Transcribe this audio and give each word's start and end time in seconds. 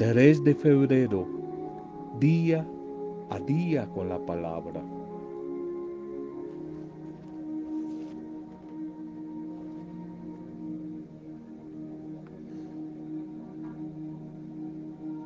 3 0.00 0.44
de 0.44 0.54
febrero, 0.54 1.28
día 2.18 2.66
a 3.28 3.38
día 3.38 3.86
con 3.90 4.08
la 4.08 4.18
palabra. 4.18 4.80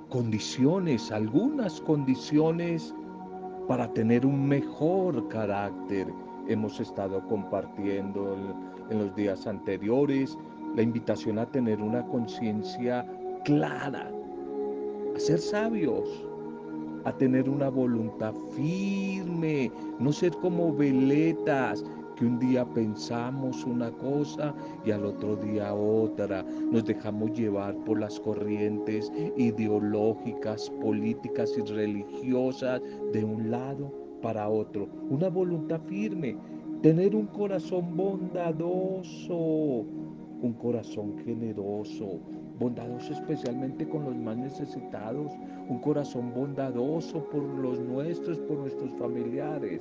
Condiciones, 0.08 1.12
algunas 1.12 1.80
condiciones 1.80 2.92
para 3.68 3.92
tener 3.92 4.26
un 4.26 4.48
mejor 4.48 5.28
carácter. 5.28 6.08
Hemos 6.48 6.80
estado 6.80 7.24
compartiendo 7.28 8.36
en 8.90 8.98
los 8.98 9.14
días 9.14 9.46
anteriores 9.46 10.36
la 10.74 10.82
invitación 10.82 11.38
a 11.38 11.46
tener 11.46 11.80
una 11.80 12.04
conciencia 12.06 13.06
clara, 13.44 14.10
a 15.14 15.18
ser 15.18 15.38
sabios, 15.38 16.26
a 17.04 17.16
tener 17.16 17.48
una 17.48 17.68
voluntad 17.68 18.34
firme, 18.50 19.70
no 19.98 20.12
ser 20.12 20.32
como 20.32 20.74
veletas 20.74 21.84
que 22.16 22.24
un 22.26 22.38
día 22.38 22.64
pensamos 22.64 23.64
una 23.64 23.90
cosa 23.92 24.54
y 24.84 24.90
al 24.90 25.04
otro 25.04 25.36
día 25.36 25.74
otra. 25.74 26.44
Nos 26.70 26.84
dejamos 26.84 27.32
llevar 27.32 27.76
por 27.84 28.00
las 28.00 28.18
corrientes 28.20 29.12
ideológicas, 29.36 30.70
políticas 30.80 31.52
y 31.58 31.62
religiosas 31.62 32.80
de 33.12 33.24
un 33.24 33.50
lado 33.50 33.92
para 34.22 34.48
otro. 34.48 34.88
Una 35.10 35.28
voluntad 35.28 35.80
firme, 35.86 36.36
tener 36.82 37.14
un 37.14 37.26
corazón 37.26 37.96
bondadoso, 37.96 39.36
un 39.36 40.54
corazón 40.58 41.18
generoso, 41.24 42.20
bondadoso 42.58 43.12
especialmente 43.12 43.88
con 43.88 44.04
los 44.04 44.16
más 44.16 44.36
necesitados, 44.36 45.32
un 45.68 45.78
corazón 45.80 46.32
bondadoso 46.34 47.24
por 47.30 47.42
los 47.42 47.80
nuestros, 47.80 48.38
por 48.40 48.58
nuestros 48.58 48.92
familiares, 48.94 49.80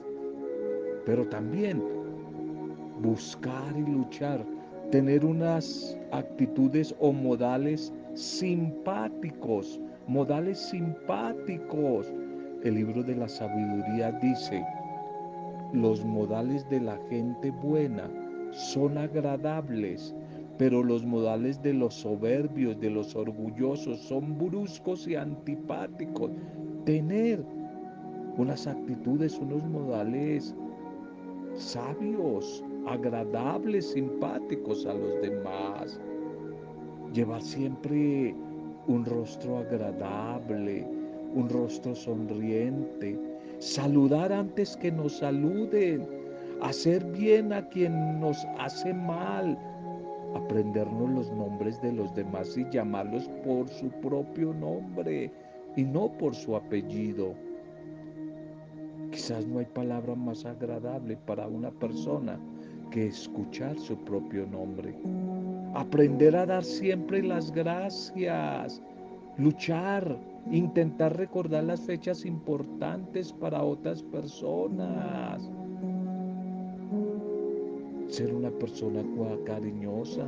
pero 1.05 1.27
también 1.27 1.83
buscar 3.01 3.75
y 3.75 3.81
luchar, 3.81 4.45
tener 4.91 5.25
unas 5.25 5.97
actitudes 6.11 6.95
o 6.99 7.11
modales 7.11 7.93
simpáticos, 8.13 9.79
modales 10.07 10.57
simpáticos. 10.59 12.11
El 12.63 12.75
libro 12.75 13.03
de 13.03 13.15
la 13.15 13.27
sabiduría 13.27 14.11
dice, 14.13 14.63
los 15.73 16.05
modales 16.05 16.67
de 16.69 16.79
la 16.79 16.97
gente 17.09 17.51
buena 17.51 18.09
son 18.51 18.97
agradables, 18.97 20.15
pero 20.57 20.83
los 20.83 21.05
modales 21.05 21.61
de 21.61 21.73
los 21.73 21.93
soberbios, 21.93 22.79
de 22.79 22.89
los 22.89 23.15
orgullosos, 23.15 23.99
son 23.99 24.37
bruscos 24.37 25.07
y 25.07 25.15
antipáticos. 25.15 26.31
Tener 26.85 27.43
unas 28.37 28.67
actitudes, 28.67 29.37
unos 29.39 29.63
modales 29.65 30.55
sabios, 31.55 32.63
agradables, 32.87 33.91
simpáticos 33.91 34.85
a 34.85 34.93
los 34.93 35.21
demás. 35.21 35.99
Llevar 37.13 37.41
siempre 37.41 38.35
un 38.87 39.05
rostro 39.05 39.59
agradable, 39.59 40.85
un 41.35 41.49
rostro 41.49 41.95
sonriente. 41.95 43.19
Saludar 43.59 44.33
antes 44.33 44.75
que 44.77 44.91
nos 44.91 45.17
saluden. 45.17 46.07
Hacer 46.61 47.03
bien 47.11 47.53
a 47.53 47.67
quien 47.69 48.19
nos 48.19 48.37
hace 48.57 48.93
mal. 48.93 49.57
Aprendernos 50.35 51.09
los 51.09 51.31
nombres 51.31 51.81
de 51.81 51.91
los 51.91 52.13
demás 52.15 52.57
y 52.57 52.65
llamarlos 52.69 53.29
por 53.45 53.69
su 53.69 53.89
propio 54.01 54.53
nombre 54.53 55.31
y 55.75 55.83
no 55.83 56.11
por 56.17 56.35
su 56.35 56.55
apellido. 56.55 57.33
Quizás 59.11 59.45
no 59.45 59.59
hay 59.59 59.65
palabra 59.65 60.15
más 60.15 60.43
agradable 60.45 61.17
para 61.25 61.47
una 61.47 61.69
persona 61.71 62.39
que 62.89 63.07
escuchar 63.07 63.77
su 63.77 63.95
propio 63.97 64.45
nombre. 64.47 64.95
Aprender 65.75 66.35
a 66.35 66.45
dar 66.45 66.63
siempre 66.63 67.21
las 67.21 67.51
gracias. 67.51 68.81
Luchar, 69.37 70.17
intentar 70.51 71.17
recordar 71.17 71.63
las 71.63 71.81
fechas 71.81 72.25
importantes 72.25 73.33
para 73.33 73.63
otras 73.63 74.03
personas. 74.03 75.49
Ser 78.13 78.31
una 78.31 78.51
persona 78.51 79.03
cariñosa. 79.43 80.27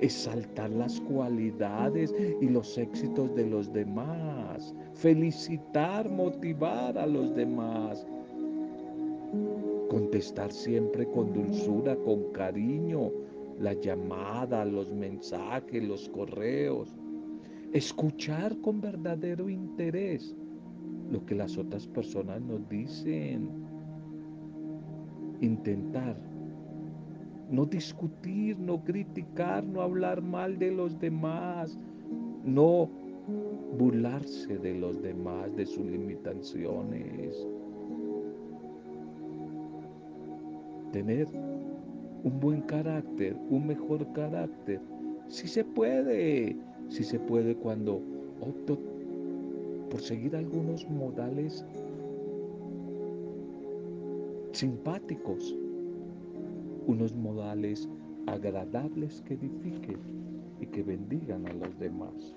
Exaltar 0.00 0.70
las 0.70 1.00
cualidades 1.02 2.12
y 2.40 2.48
los 2.48 2.76
éxitos 2.76 3.32
de 3.36 3.46
los 3.46 3.72
demás 3.72 4.74
felicitar, 4.98 6.10
motivar 6.10 6.98
a 6.98 7.06
los 7.06 7.32
demás. 7.34 8.04
Contestar 9.88 10.50
siempre 10.52 11.06
con 11.06 11.32
dulzura, 11.32 11.94
con 11.96 12.32
cariño, 12.32 13.12
la 13.60 13.74
llamada, 13.74 14.64
los 14.64 14.92
mensajes, 14.92 15.84
los 15.84 16.08
correos. 16.08 16.96
Escuchar 17.72 18.60
con 18.60 18.80
verdadero 18.80 19.48
interés 19.48 20.34
lo 21.12 21.24
que 21.24 21.36
las 21.36 21.56
otras 21.56 21.86
personas 21.86 22.40
nos 22.40 22.68
dicen. 22.68 23.48
Intentar 25.40 26.16
no 27.50 27.64
discutir, 27.64 28.58
no 28.58 28.82
criticar, 28.84 29.64
no 29.64 29.80
hablar 29.82 30.22
mal 30.22 30.58
de 30.58 30.70
los 30.70 30.98
demás, 30.98 31.78
no 32.44 32.88
burlarse 33.78 34.58
de 34.58 34.74
los 34.74 35.02
demás, 35.02 35.54
de 35.56 35.66
sus 35.66 35.86
limitaciones. 35.86 37.46
Tener 40.92 41.28
un 42.24 42.40
buen 42.40 42.62
carácter, 42.62 43.36
un 43.50 43.66
mejor 43.66 44.10
carácter. 44.12 44.80
Si 45.28 45.46
se 45.46 45.64
puede, 45.64 46.56
si 46.88 47.04
se 47.04 47.18
puede 47.18 47.54
cuando 47.54 48.00
opto 48.40 48.78
por 49.90 50.00
seguir 50.00 50.36
algunos 50.36 50.88
modales 50.88 51.64
simpáticos, 54.52 55.54
unos 56.88 57.14
modales 57.14 57.86
agradables 58.26 59.22
que 59.22 59.34
edifiquen 59.34 60.00
y 60.58 60.66
que 60.66 60.82
bendigan 60.82 61.46
a 61.46 61.52
los 61.52 61.78
demás. 61.78 62.34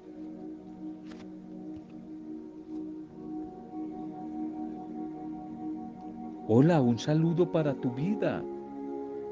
Hola, 6.48 6.82
un 6.82 7.00
saludo 7.00 7.50
para 7.50 7.74
tu 7.76 7.92
vida. 7.92 8.44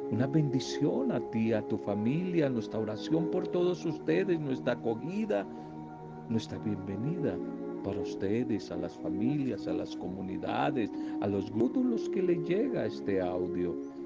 Una 0.10 0.26
bendición 0.26 1.12
a 1.12 1.20
ti, 1.32 1.52
a 1.52 1.62
tu 1.68 1.78
familia, 1.78 2.50
nuestra 2.50 2.80
oración 2.80 3.30
por 3.30 3.46
todos 3.50 3.86
ustedes, 3.86 4.40
nuestra 4.40 4.74
acogida, 4.74 5.46
nuestra 6.30 6.58
bienvenida 6.60 7.38
para 7.84 8.00
ustedes, 8.00 8.72
a 8.72 8.78
las 8.78 8.98
familias, 8.98 9.68
a 9.68 9.74
las 9.74 9.96
comunidades, 9.98 10.90
a 11.20 11.28
los 11.28 11.52
grupos 11.52 12.10
que 12.10 12.24
le 12.24 12.36
llega 12.44 12.86
este 12.86 13.22
audio. 13.22 13.99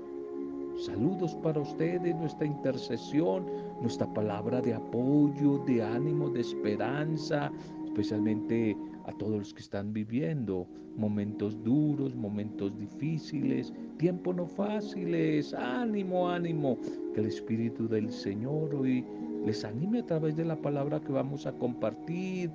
Saludos 0.85 1.33
para 1.35 1.61
ustedes, 1.61 2.13
nuestra 2.13 2.45
intercesión, 2.45 3.45
nuestra 3.79 4.05
palabra 4.13 4.59
de 4.59 4.73
apoyo, 4.73 5.59
de 5.59 5.81
ánimo, 5.81 6.29
de 6.29 6.41
esperanza, 6.41 7.49
especialmente 7.85 8.75
a 9.05 9.13
todos 9.13 9.37
los 9.37 9.53
que 9.53 9.61
están 9.61 9.93
viviendo 9.93 10.67
momentos 10.97 11.63
duros, 11.63 12.13
momentos 12.15 12.77
difíciles, 12.77 13.71
tiempos 13.97 14.35
no 14.35 14.45
fáciles. 14.45 15.53
Ánimo, 15.53 16.29
ánimo, 16.29 16.77
que 17.13 17.21
el 17.21 17.27
Espíritu 17.27 17.87
del 17.87 18.11
Señor 18.11 18.75
hoy 18.75 19.05
les 19.45 19.63
anime 19.63 19.99
a 19.99 20.05
través 20.05 20.35
de 20.35 20.43
la 20.43 20.57
palabra 20.57 20.99
que 20.99 21.13
vamos 21.13 21.47
a 21.47 21.53
compartir. 21.53 22.51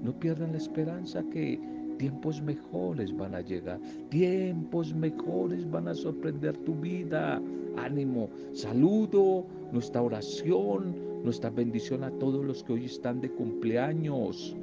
No 0.00 0.16
pierdan 0.16 0.52
la 0.52 0.58
esperanza 0.58 1.24
que 1.24 1.60
tiempos 1.98 2.40
mejores 2.40 3.14
van 3.16 3.34
a 3.34 3.40
llegar, 3.40 3.80
tiempos 4.08 4.94
mejores 4.94 5.68
van 5.70 5.88
a 5.88 5.94
sorprender 5.94 6.56
tu 6.58 6.74
vida. 6.74 7.42
Ánimo, 7.76 8.28
saludo, 8.52 9.46
nuestra 9.72 10.02
oración, 10.02 10.96
nuestra 11.22 11.50
bendición 11.50 12.02
a 12.04 12.10
todos 12.12 12.44
los 12.44 12.64
que 12.64 12.72
hoy 12.72 12.84
están 12.86 13.20
de 13.20 13.30
cumpleaños 13.30 14.56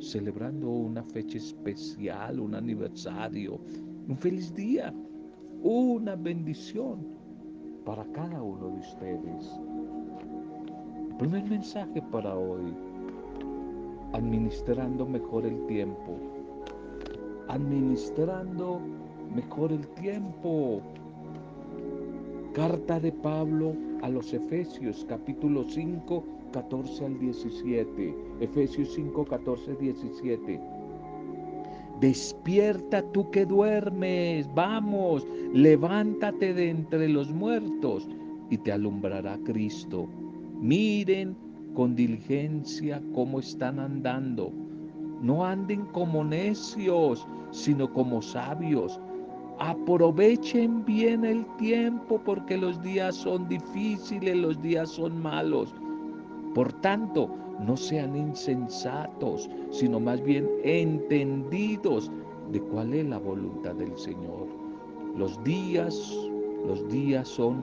celebrando 0.00 0.68
una 0.70 1.02
fecha 1.02 1.38
especial, 1.38 2.40
un 2.40 2.54
aniversario, 2.54 3.60
un 4.08 4.16
feliz 4.16 4.54
día, 4.54 4.92
una 5.62 6.16
bendición 6.16 7.06
para 7.84 8.04
cada 8.12 8.42
uno 8.42 8.68
de 8.68 8.80
ustedes. 8.80 9.60
Primer 11.18 11.44
mensaje 11.44 12.00
para 12.10 12.34
hoy, 12.34 12.74
administrando 14.14 15.06
mejor 15.06 15.44
el 15.44 15.66
tiempo, 15.66 16.18
administrando 17.50 18.80
mejor 19.34 19.72
el 19.72 19.86
tiempo. 19.88 20.80
Carta 22.54 23.00
de 23.00 23.12
Pablo 23.12 23.74
a 24.02 24.08
los 24.08 24.32
Efesios, 24.32 25.04
capítulo 25.08 25.64
5, 25.68 26.24
14 26.52 27.06
al 27.06 27.18
17. 27.18 28.14
Efesios 28.40 28.92
5, 28.94 29.24
14, 29.24 29.76
17. 29.76 30.60
Despierta 32.00 33.02
tú 33.12 33.30
que 33.30 33.44
duermes, 33.44 34.48
vamos, 34.54 35.26
levántate 35.52 36.54
de 36.54 36.70
entre 36.70 37.08
los 37.08 37.30
muertos 37.30 38.08
y 38.48 38.58
te 38.58 38.72
alumbrará 38.72 39.38
Cristo. 39.44 40.08
Miren 40.60 41.36
con 41.74 41.94
diligencia 41.94 43.02
cómo 43.14 43.40
están 43.40 43.78
andando. 43.78 44.50
No 45.20 45.44
anden 45.44 45.84
como 45.86 46.24
necios, 46.24 47.28
sino 47.50 47.92
como 47.92 48.22
sabios 48.22 49.00
Aprovechen 49.60 50.86
bien 50.86 51.22
el 51.22 51.44
tiempo 51.58 52.18
porque 52.24 52.56
los 52.56 52.80
días 52.80 53.14
son 53.14 53.46
difíciles, 53.46 54.34
los 54.34 54.60
días 54.62 54.88
son 54.88 55.20
malos. 55.20 55.74
Por 56.54 56.72
tanto, 56.80 57.28
no 57.66 57.76
sean 57.76 58.16
insensatos, 58.16 59.50
sino 59.68 60.00
más 60.00 60.22
bien 60.22 60.48
entendidos 60.64 62.10
de 62.50 62.58
cuál 62.58 62.94
es 62.94 63.04
la 63.04 63.18
voluntad 63.18 63.74
del 63.74 63.94
Señor. 63.98 64.46
Los 65.14 65.44
días, 65.44 66.10
los 66.66 66.88
días 66.88 67.28
son 67.28 67.62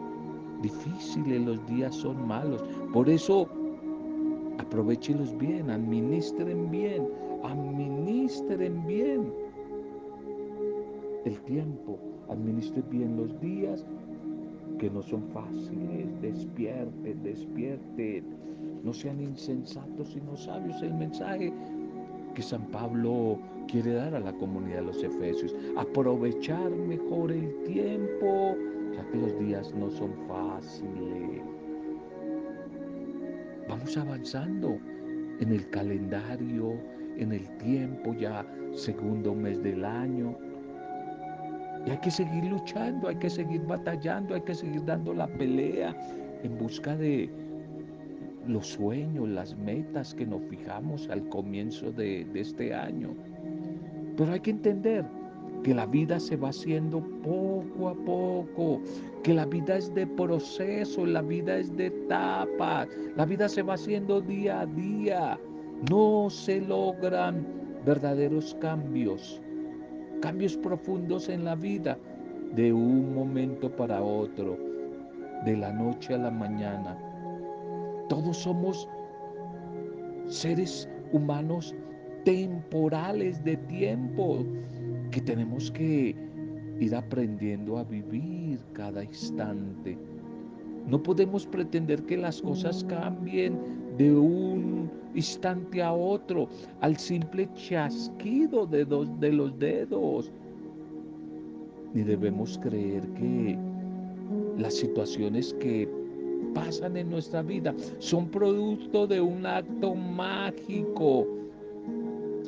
difíciles, 0.62 1.42
los 1.42 1.66
días 1.66 1.95
son 1.95 2.28
malos. 2.28 2.63
Por 2.94 3.10
eso, 3.10 3.50
aprovechenlos 4.60 5.36
bien, 5.39 5.72
administren 5.72 6.69
bien, 6.69 7.07
administren 7.44 8.86
bien 8.86 9.46
el 11.27 11.39
tiempo, 11.41 12.00
administre 12.29 12.81
bien 12.89 13.18
los 13.18 13.39
días 13.39 13.85
que 14.79 14.89
no 14.89 15.01
son 15.01 15.24
fáciles, 15.29 16.21
despierten, 16.21 17.24
despierten, 17.24 18.24
no 18.83 18.94
sean 18.94 19.21
insensatos 19.21 20.09
sino 20.09 20.35
sabios. 20.35 20.81
El 20.81 20.94
mensaje 20.94 21.51
que 22.33 22.41
San 22.41 22.65
Pablo 22.68 23.39
quiere 23.68 23.94
dar 23.94 24.15
a 24.15 24.19
la 24.19 24.33
comunidad 24.33 24.77
de 24.77 24.85
los 24.85 25.03
Efesios, 25.03 25.56
aprovechar 25.77 26.69
mejor 26.69 27.31
el 27.31 27.53
tiempo, 27.63 28.56
ya 28.95 29.06
que 29.12 29.18
los 29.18 29.39
días 29.39 29.74
no 29.75 29.89
son 29.89 30.13
fáciles. 30.27 31.41
Vamos 33.68 33.97
avanzando 33.97 34.77
en 35.39 35.51
el 35.51 35.69
calendario, 35.69 36.75
en 37.18 37.33
el 37.33 37.57
tiempo, 37.57 38.13
ya 38.13 38.45
segundo 38.71 39.33
mes 39.33 39.62
del 39.62 39.83
año, 39.83 40.38
y 41.88 41.92
hay 41.92 41.98
que 42.00 42.12
seguir 42.12 42.44
luchando, 42.44 43.07
hay 43.07 43.16
que 43.16 43.30
seguir 43.30 43.62
batallando, 43.66 44.36
hay 44.36 44.42
que 44.42 44.54
seguir 44.54 44.84
dando 44.84 45.13
la 45.13 45.28
pelea 45.28 45.95
en 46.44 46.57
busca 46.57 46.98
de 46.98 47.30
los 48.45 48.68
sueños, 48.68 49.30
las 49.30 49.56
metas 49.56 50.13
que 50.13 50.25
nos 50.25 50.42
fijamos 50.50 51.10
al 51.10 51.30
comienzo 51.30 51.94
de, 51.94 52.25
de 52.25 52.42
este 52.42 52.74
año. 52.74 53.16
Pero 54.18 54.34
hay 54.34 54.42
que 54.42 54.51
entender 54.51 55.06
que 55.63 55.74
la 55.74 55.86
vida 55.86 56.19
se 56.19 56.36
va 56.36 56.50
haciendo 56.50 57.00
poco 57.24 57.88
a 57.88 57.94
poco, 57.94 58.81
que 59.24 59.34
la 59.34 59.45
vida 59.45 59.78
es 59.78 59.94
de 59.95 60.06
proceso, 60.06 61.06
la 61.06 61.22
vida 61.22 61.57
es 61.57 61.75
de 61.78 61.86
etapas, 61.86 62.89
la 63.16 63.25
vida 63.25 63.48
se 63.48 63.62
va 63.62 63.75
haciendo 63.75 64.19
día 64.19 64.62
a 64.62 64.66
día. 64.66 65.39
No 65.89 66.30
se 66.30 66.60
logran 66.60 67.45
verdaderos 67.86 68.57
cambios 68.60 69.42
cambios 70.21 70.57
profundos 70.57 71.29
en 71.29 71.45
la 71.45 71.55
vida 71.55 71.97
de 72.55 72.73
un 72.73 73.13
momento 73.13 73.69
para 73.75 74.01
otro, 74.01 74.57
de 75.45 75.57
la 75.57 75.71
noche 75.71 76.13
a 76.13 76.17
la 76.17 76.31
mañana. 76.31 76.97
Todos 78.09 78.37
somos 78.37 78.87
seres 80.27 80.89
humanos 81.11 81.75
temporales 82.23 83.43
de 83.43 83.57
tiempo 83.57 84.45
que 85.11 85.21
tenemos 85.21 85.71
que 85.71 86.15
ir 86.79 86.95
aprendiendo 86.95 87.77
a 87.77 87.83
vivir 87.83 88.59
cada 88.73 89.03
instante. 89.03 89.97
No 90.87 91.01
podemos 91.01 91.45
pretender 91.45 92.03
que 92.03 92.17
las 92.17 92.41
cosas 92.41 92.83
cambien 92.85 93.57
de 93.97 94.11
un 94.11 94.89
instante 95.15 95.81
a 95.81 95.91
otro, 95.91 96.47
al 96.81 96.97
simple 96.97 97.49
chasquido 97.53 98.65
de, 98.65 98.85
dos, 98.85 99.07
de 99.19 99.31
los 99.31 99.57
dedos. 99.57 100.31
Ni 101.94 102.03
debemos 102.03 102.59
creer 102.59 103.01
que 103.13 103.57
las 104.57 104.75
situaciones 104.75 105.53
que 105.55 105.89
pasan 106.53 106.97
en 106.97 107.09
nuestra 107.09 107.41
vida 107.41 107.73
son 107.99 108.27
producto 108.29 109.07
de 109.07 109.21
un 109.21 109.45
acto 109.45 109.95
mágico, 109.95 111.27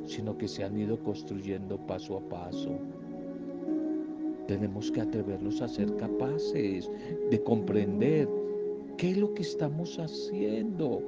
sino 0.06 0.38
que 0.38 0.48
se 0.48 0.63
han 0.63 0.78
ido 0.78 0.98
construyendo 1.00 1.78
paso 1.88 2.18
a 2.18 2.22
paso. 2.22 2.78
Tenemos 4.48 4.92
que 4.92 5.02
atrevernos 5.02 5.62
a 5.62 5.68
ser 5.68 5.95
capaces 5.95 6.90
de 7.30 7.44
comprender 7.44 8.28
qué 8.98 9.12
es 9.12 9.18
lo 9.18 9.34
que 9.34 9.44
estamos 9.44 9.98
haciendo. 10.00 11.02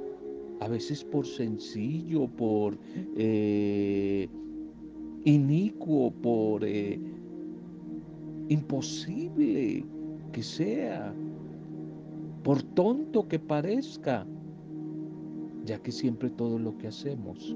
A 0.61 0.67
veces 0.67 1.03
por 1.03 1.27
sencillo, 1.27 2.27
por 2.27 2.77
eh, 3.17 4.29
inicuo, 5.25 6.11
por 6.11 6.63
eh, 6.63 6.99
imposible 8.47 9.83
que 10.31 10.41
sea, 10.43 11.13
por 12.43 12.63
tonto 12.63 13.27
que 13.27 13.37
parezca, 13.37 14.25
ya 15.65 15.77
que 15.79 15.91
siempre 15.91 16.29
todo 16.29 16.57
lo 16.57 16.77
que 16.77 16.87
hacemos 16.87 17.55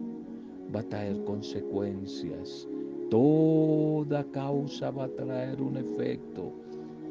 va 0.75 0.81
a 0.81 0.83
traer 0.83 1.23
consecuencias 1.23 2.67
Toda 3.09 4.23
causa 4.31 4.89
va 4.89 5.05
a 5.05 5.09
traer 5.09 5.61
un 5.61 5.77
efecto 5.77 6.51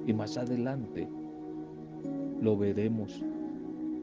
y 0.07 0.13
más 0.13 0.37
adelante 0.37 1.09
lo 2.41 2.57
veremos. 2.57 3.23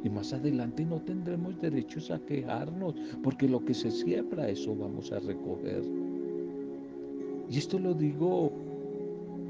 Y 0.03 0.09
más 0.09 0.33
adelante 0.33 0.83
no 0.85 0.99
tendremos 1.01 1.59
derechos 1.61 2.09
a 2.11 2.19
quejarnos, 2.19 2.95
porque 3.21 3.47
lo 3.47 3.63
que 3.63 3.73
se 3.73 3.91
siembra, 3.91 4.49
eso 4.49 4.75
vamos 4.75 5.11
a 5.11 5.19
recoger. 5.19 5.83
Y 7.49 7.57
esto 7.57 7.77
lo 7.77 7.93
digo 7.93 8.51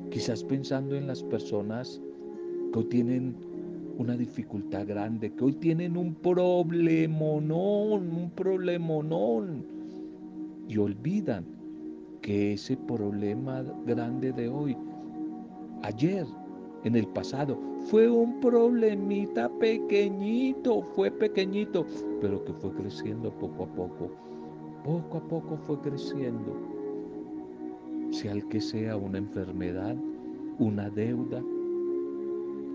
quizás 0.10 0.44
pensando 0.44 0.96
en 0.96 1.08
las 1.08 1.24
personas 1.24 2.02
que 2.74 2.80
hoy 2.80 2.86
tienen 2.86 3.36
una 3.98 4.18
dificultad 4.18 4.88
grande, 4.88 5.32
que 5.32 5.44
hoy 5.44 5.54
tienen 5.54 5.96
un 5.96 6.16
problemonón, 6.16 8.10
un 8.10 8.32
problemonón, 8.36 9.64
y 10.68 10.78
olvidan 10.78 11.46
que 12.22 12.54
ese 12.54 12.78
problema 12.78 13.64
grande 13.86 14.32
de 14.32 14.48
hoy, 14.48 14.78
ayer, 15.84 16.26
en 16.84 16.96
el 16.96 17.08
pasado, 17.08 17.60
fue 17.86 18.10
un 18.10 18.40
problemita 18.40 19.50
pequeñito, 19.60 20.82
fue 20.82 21.12
pequeñito, 21.12 21.86
pero 22.22 22.44
que 22.46 22.54
fue 22.54 22.72
creciendo 22.74 23.32
poco 23.32 23.64
a 23.64 23.68
poco. 23.68 24.12
Poco 24.84 25.18
a 25.18 25.28
poco 25.28 25.58
fue 25.58 25.80
creciendo. 25.82 26.56
Sea 28.12 28.34
el 28.34 28.48
que 28.48 28.62
sea 28.62 28.96
una 28.98 29.18
enfermedad, 29.18 29.96
una 30.60 30.90
deuda, 30.90 31.44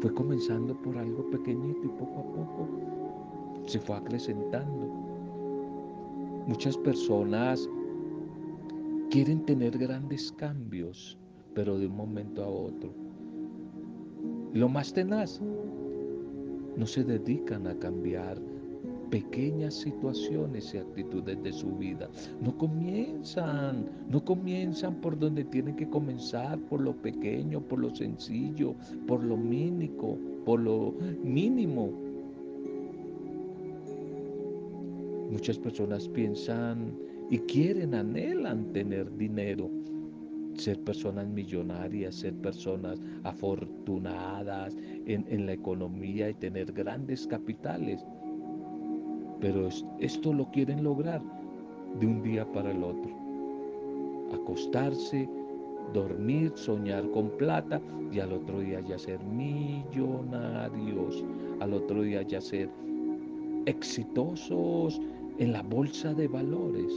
fue 0.00 0.12
comenzando 0.12 0.74
por 0.82 0.98
algo 0.98 1.28
pequeñito 1.30 1.80
y 1.84 1.88
poco 1.88 2.20
a 2.20 2.32
poco 2.32 2.68
se 3.66 3.80
fue 3.80 3.96
acrecentando. 3.96 4.86
Muchas 6.46 6.76
personas 6.78 7.68
quieren 9.10 9.44
tener 9.44 9.76
grandes 9.76 10.30
cambios, 10.32 11.18
pero 11.54 11.78
de 11.78 11.86
un 11.86 11.96
momento 11.96 12.44
a 12.44 12.48
otro. 12.48 13.05
Lo 14.56 14.70
más 14.70 14.90
tenaz, 14.90 15.38
no 16.78 16.86
se 16.86 17.04
dedican 17.04 17.66
a 17.66 17.78
cambiar 17.78 18.40
pequeñas 19.10 19.74
situaciones 19.74 20.72
y 20.72 20.78
actitudes 20.78 21.42
de 21.42 21.52
su 21.52 21.76
vida. 21.76 22.08
No 22.40 22.56
comienzan, 22.56 23.86
no 24.08 24.24
comienzan 24.24 24.94
por 25.02 25.18
donde 25.18 25.44
tienen 25.44 25.76
que 25.76 25.86
comenzar, 25.86 26.58
por 26.70 26.80
lo 26.80 26.96
pequeño, 26.96 27.60
por 27.60 27.80
lo 27.80 27.94
sencillo, 27.94 28.74
por 29.06 29.22
lo 29.22 29.36
mínimo, 29.36 30.16
por 30.46 30.60
lo 30.60 30.94
mínimo. 31.22 31.92
Muchas 35.30 35.58
personas 35.58 36.08
piensan 36.08 36.96
y 37.28 37.40
quieren, 37.40 37.94
anhelan 37.94 38.72
tener 38.72 39.14
dinero, 39.18 39.68
ser 40.56 40.78
personas 40.80 41.28
millonarias, 41.28 42.16
ser 42.16 42.34
personas 42.34 43.00
afortunadas 43.24 44.76
en, 45.06 45.46
la 45.46 45.52
economía 45.52 46.30
y 46.30 46.34
tener 46.34 46.72
grandes 46.72 47.26
capitales. 47.26 48.04
Pero 49.40 49.68
esto 50.00 50.32
lo 50.32 50.50
quieren 50.50 50.82
lograr 50.82 51.22
de 52.00 52.06
un 52.06 52.22
día 52.22 52.50
para 52.52 52.70
el 52.70 52.82
otro. 52.82 53.10
Acostarse 54.32 55.28
dormir, 55.92 56.52
soñar 56.54 57.08
con 57.10 57.30
plata 57.30 57.80
y 58.12 58.20
al 58.20 58.32
otro 58.32 58.60
día 58.60 58.80
ya 58.80 58.98
ser 58.98 59.20
millonarios, 59.24 61.24
al 61.60 61.74
otro 61.74 62.02
día 62.02 62.22
ya 62.22 62.40
ser 62.40 62.70
exitosos 63.66 65.00
en 65.38 65.52
la 65.52 65.62
bolsa 65.62 66.14
de 66.14 66.28
valores. 66.28 66.92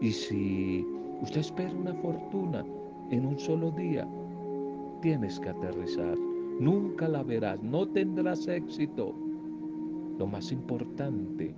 Y 0.00 0.10
si 0.10 0.86
usted 1.22 1.40
espera 1.40 1.72
una 1.72 1.94
fortuna 1.94 2.64
en 3.10 3.26
un 3.26 3.38
solo 3.38 3.70
día, 3.70 4.06
tienes 5.00 5.38
que 5.38 5.50
aterrizar. 5.50 6.18
Nunca 6.58 7.08
la 7.08 7.22
verás, 7.22 7.62
no 7.62 7.86
tendrás 7.88 8.46
éxito. 8.48 9.14
Lo 10.18 10.26
más 10.26 10.52
importante 10.52 11.54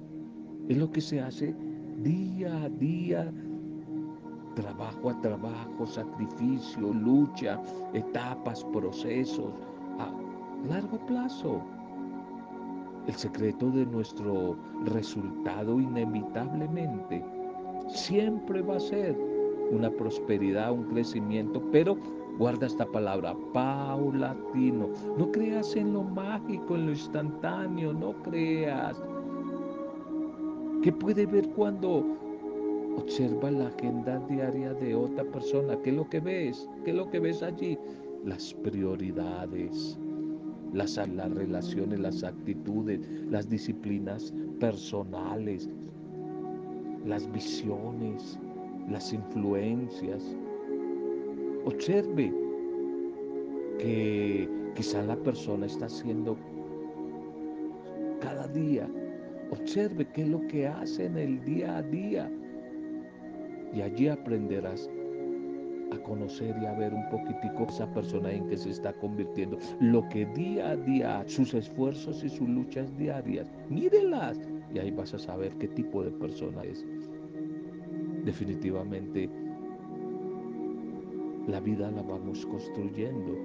es 0.69 0.77
lo 0.77 0.91
que 0.91 1.01
se 1.01 1.21
hace 1.21 1.55
día 2.03 2.65
a 2.65 2.69
día, 2.69 3.33
trabajo 4.55 5.11
a 5.11 5.21
trabajo, 5.21 5.87
sacrificio, 5.87 6.93
lucha, 6.93 7.61
etapas, 7.93 8.65
procesos, 8.65 9.53
a 9.99 10.11
largo 10.69 10.99
plazo. 11.07 11.61
El 13.07 13.15
secreto 13.15 13.71
de 13.71 13.85
nuestro 13.87 14.57
resultado 14.87 15.79
inevitablemente 15.81 17.23
siempre 17.89 18.63
va 18.63 18.77
a 18.77 18.81
ser 18.81 19.15
una 19.71 19.91
prosperidad, 19.91 20.73
un 20.73 20.85
crecimiento, 20.85 21.63
pero 21.73 21.97
guarda 22.39 22.67
esta 22.67 22.87
palabra, 22.87 23.35
paulatino. 23.53 24.91
No 25.17 25.31
creas 25.31 25.75
en 25.77 25.93
lo 25.93 26.03
mágico, 26.03 26.75
en 26.75 26.87
lo 26.87 26.93
instantáneo, 26.93 27.93
no 27.93 28.13
creas. 28.23 29.01
¿Qué 30.83 30.93
puede 30.93 31.27
ver 31.27 31.49
cuando 31.51 32.05
observa 32.97 33.51
la 33.51 33.69
agenda 33.69 34.19
diaria 34.29 34.75
de 34.75 34.95
otra 34.95 35.25
persona? 35.25 35.77
¿Qué 35.83 35.91
es 35.91 35.97
lo 35.97 36.09
que 36.09 36.21
ves? 36.21 36.69
¿Qué 36.85 36.91
es 36.91 36.97
lo 36.97 37.11
que 37.11 37.21
ves 37.21 37.43
allí? 37.43 37.79
Las 38.25 38.55
prioridades, 38.55 39.99
las, 40.73 40.97
las 40.97 41.35
relaciones, 41.35 42.01
las 42.01 42.23
actitudes, 42.25 43.01
las 43.31 43.49
disciplinas 43.49 44.35
personales, 44.61 45.69
las 47.07 47.31
visiones, 47.33 48.39
las 48.89 49.13
influencias. 49.13 50.23
Observe 51.65 52.33
que 53.79 54.49
quizá 54.75 55.03
la 55.03 55.17
persona 55.17 55.67
está 55.67 55.87
haciendo 55.87 56.37
cada 58.21 58.47
día. 58.49 58.89
Observe 59.51 60.07
qué 60.13 60.23
es 60.23 60.29
lo 60.29 60.47
que 60.49 60.67
hace 60.67 61.07
en 61.07 61.19
el 61.19 61.45
día 61.45 61.79
a 61.79 61.83
día. 61.83 62.31
Y 63.73 63.83
allí 63.83 64.09
aprenderás 64.09 64.89
a 65.93 65.99
conocer 65.99 66.57
y 66.61 66.67
a 66.67 66.73
ver 66.75 66.93
un 66.95 67.09
poquitico 67.11 67.67
esa 67.69 67.93
persona 67.93 68.33
en 68.33 68.49
que 68.49 68.57
se 68.57 68.71
está 68.71 68.93
convirtiendo. 68.95 69.59
Lo 69.81 70.09
que 70.09 70.27
día 70.27 70.71
a 70.71 70.77
día, 70.77 71.25
sus 71.27 71.55
esfuerzos 71.55 72.23
y 72.25 72.29
sus 72.29 72.49
luchas 72.49 72.97
diarias, 72.97 73.51
mírelas. 73.69 74.39
Y 74.73 74.79
ahí 74.79 74.91
vas 74.91 75.15
a 75.15 75.19
saber 75.19 75.53
qué 75.59 75.69
tipo 75.69 76.03
de 76.03 76.11
persona 76.11 76.63
es 76.63 76.85
definitivamente 78.25 79.29
la 81.47 81.61
vida 81.61 81.91
la 81.91 82.03
vamos 82.03 82.47
construyendo 82.47 83.37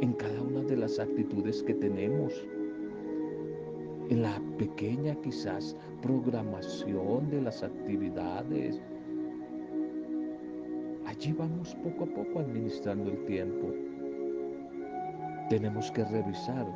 en 0.00 0.12
cada 0.14 0.42
una 0.42 0.62
de 0.62 0.76
las 0.76 0.98
actitudes 0.98 1.62
que 1.62 1.74
tenemos, 1.74 2.46
en 4.08 4.22
la 4.22 4.40
pequeña 4.58 5.14
quizás 5.16 5.76
programación 6.02 7.30
de 7.30 7.42
las 7.42 7.62
actividades. 7.62 8.80
Allí 11.06 11.32
vamos 11.32 11.74
poco 11.76 12.04
a 12.04 12.06
poco 12.08 12.40
administrando 12.40 13.10
el 13.10 13.24
tiempo. 13.24 13.72
Tenemos 15.48 15.90
que 15.92 16.04
revisar 16.04 16.66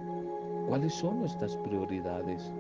cuáles 0.69 0.95
son 0.95 1.21
nuestras 1.21 1.57
prioridades 1.59 2.53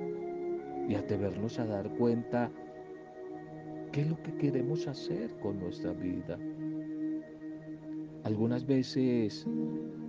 y 0.89 0.95
atrevernos 0.95 1.59
a 1.59 1.67
dar 1.67 1.89
cuenta 1.97 2.51
¿Qué 3.93 4.03
es 4.03 4.09
lo 4.09 4.23
que 4.23 4.33
queremos 4.37 4.87
hacer 4.87 5.37
con 5.41 5.59
nuestra 5.59 5.93
vida? 5.93 6.39
Algunas 8.23 8.65
veces 8.65 9.45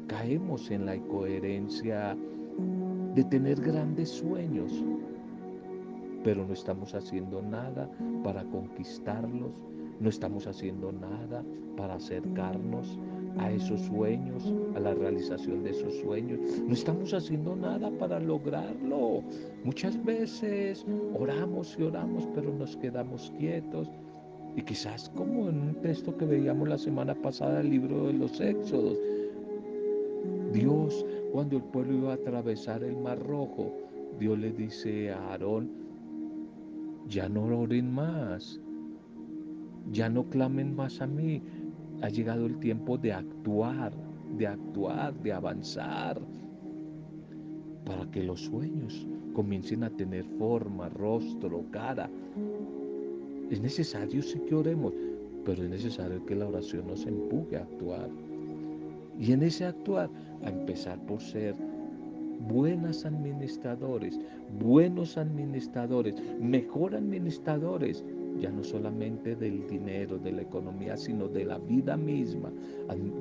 caemos 0.08 0.70
en 0.70 0.86
la 0.86 0.96
incoherencia 0.96 2.16
de 3.16 3.24
tener 3.24 3.60
grandes 3.60 4.10
sueños, 4.10 4.72
pero 6.24 6.46
no 6.46 6.54
estamos 6.54 6.94
haciendo 6.94 7.42
nada 7.42 7.90
para 8.24 8.44
conquistarlos, 8.44 9.52
no 10.00 10.10
estamos 10.10 10.46
haciendo 10.46 10.92
nada 10.92 11.44
para 11.76 11.96
acercarnos 11.96 13.00
a 13.38 13.52
esos 13.52 13.82
sueños, 13.82 14.54
a 14.76 14.80
la 14.80 14.94
realización 14.94 15.64
de 15.64 15.72
esos 15.72 15.94
sueños. 16.00 16.40
No 16.68 16.74
estamos 16.74 17.14
haciendo 17.14 17.56
nada 17.56 17.90
para 17.92 18.20
lograrlo. 18.20 19.24
Muchas 19.64 20.04
veces 20.04 20.86
oramos 21.18 21.76
y 21.80 21.84
oramos, 21.84 22.28
pero 22.34 22.54
nos 22.54 22.76
quedamos 22.78 23.32
quietos. 23.38 23.90
Y 24.56 24.62
quizás 24.64 25.10
como 25.16 25.50
en 25.50 25.62
un 25.62 25.76
texto 25.76 26.16
que 26.18 26.26
veíamos 26.26 26.68
la 26.68 26.78
semana 26.78 27.16
pasada, 27.16 27.62
el 27.62 27.70
libro 27.70 28.08
de 28.08 28.14
los 28.14 28.40
Éxodos, 28.42 28.98
Dios, 30.52 31.06
cuando 31.32 31.58
el 31.58 31.64
pueblo 31.64 31.98
iba 31.98 32.12
a 32.12 32.16
atravesar 32.16 32.84
el 32.84 32.98
Mar 32.98 33.20
Rojo, 33.20 33.72
Dios 34.20 34.38
le 34.38 34.52
dice 34.52 35.12
a 35.12 35.32
Aarón, 35.32 35.72
ya 37.08 37.30
no 37.30 37.46
oren 37.46 37.94
más, 37.94 38.60
ya 39.92 40.10
no 40.10 40.26
clamen 40.30 40.76
más 40.76 41.02
a 41.02 41.08
mí, 41.08 41.42
ha 42.02 42.10
llegado 42.10 42.46
el 42.46 42.58
tiempo 42.60 42.98
de 42.98 43.14
actuar, 43.14 43.94
de 44.38 44.48
actuar, 44.48 45.14
de 45.22 45.34
avanzar, 45.34 46.20
para 47.86 48.10
que 48.12 48.24
los 48.24 48.42
sueños 48.42 49.08
comiencen 49.34 49.84
a 49.84 49.90
tener 49.90 50.26
forma, 50.38 50.90
rostro, 50.90 51.64
cara. 51.72 52.10
Es 53.50 53.62
necesario 53.62 54.22
sí 54.22 54.40
que 54.48 54.56
oremos, 54.56 54.94
pero 55.46 55.64
es 55.64 55.70
necesario 55.70 56.26
que 56.26 56.36
la 56.36 56.48
oración 56.48 56.88
nos 56.88 57.06
empuje 57.06 57.58
a 57.58 57.64
actuar. 57.64 58.10
Y 59.20 59.34
en 59.34 59.44
ese 59.44 59.66
actuar, 59.66 60.10
a 60.44 60.50
empezar 60.50 61.00
por 61.06 61.22
ser 61.22 61.56
buenas 62.48 63.06
administradores, 63.06 64.20
buenos 64.60 65.18
administradores, 65.18 66.16
mejor 66.40 66.96
administradores, 66.96 68.04
ya 68.40 68.52
no 68.52 68.64
solamente 68.64 69.36
del 69.36 69.68
dinero, 69.68 70.18
de 70.18 70.32
la 70.32 70.42
economía, 70.42 70.98
sino 70.98 71.28
de 71.28 71.46
la 71.46 71.58
vida 71.58 71.98
misma, 71.98 72.52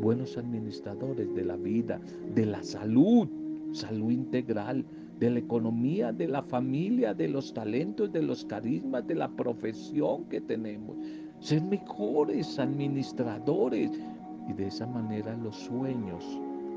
buenos 0.00 0.36
administradores 0.36 1.34
de 1.34 1.44
la 1.44 1.56
vida, 1.56 2.00
de 2.34 2.46
la 2.46 2.62
salud, 2.62 3.28
salud 3.72 4.10
integral, 4.10 4.84
de 5.18 5.30
la 5.30 5.38
economía, 5.38 6.12
de 6.12 6.28
la 6.28 6.42
familia, 6.42 7.12
de 7.12 7.28
los 7.28 7.52
talentos, 7.52 8.10
de 8.10 8.22
los 8.22 8.44
carismas, 8.46 9.06
de 9.06 9.14
la 9.14 9.28
profesión 9.28 10.24
que 10.24 10.40
tenemos. 10.40 10.96
Ser 11.40 11.62
mejores 11.62 12.58
administradores. 12.58 13.90
Y 14.48 14.52
de 14.54 14.66
esa 14.66 14.86
manera 14.86 15.36
los 15.36 15.54
sueños, 15.54 16.24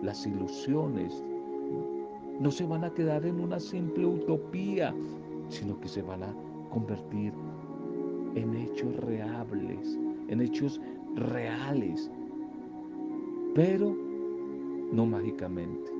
las 0.03 0.27
ilusiones, 0.27 1.23
no 2.39 2.51
se 2.51 2.65
van 2.65 2.83
a 2.83 2.93
quedar 2.93 3.25
en 3.25 3.39
una 3.39 3.59
simple 3.59 4.05
utopía, 4.05 4.93
sino 5.47 5.79
que 5.79 5.87
se 5.87 6.01
van 6.01 6.23
a 6.23 6.35
convertir 6.69 7.31
en 8.35 8.55
hechos 8.55 8.95
reales, 8.97 9.99
en 10.27 10.41
hechos 10.41 10.81
reales, 11.15 12.09
pero 13.53 13.95
no 14.91 15.05
mágicamente, 15.05 15.91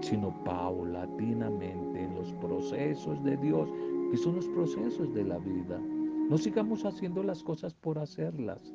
sino 0.00 0.32
paulatinamente 0.44 2.02
en 2.02 2.14
los 2.14 2.32
procesos 2.34 3.22
de 3.24 3.36
Dios, 3.36 3.68
que 4.10 4.16
son 4.16 4.36
los 4.36 4.48
procesos 4.48 5.12
de 5.14 5.24
la 5.24 5.38
vida. 5.38 5.80
No 6.28 6.38
sigamos 6.38 6.84
haciendo 6.84 7.22
las 7.22 7.42
cosas 7.42 7.74
por 7.74 7.98
hacerlas. 7.98 8.74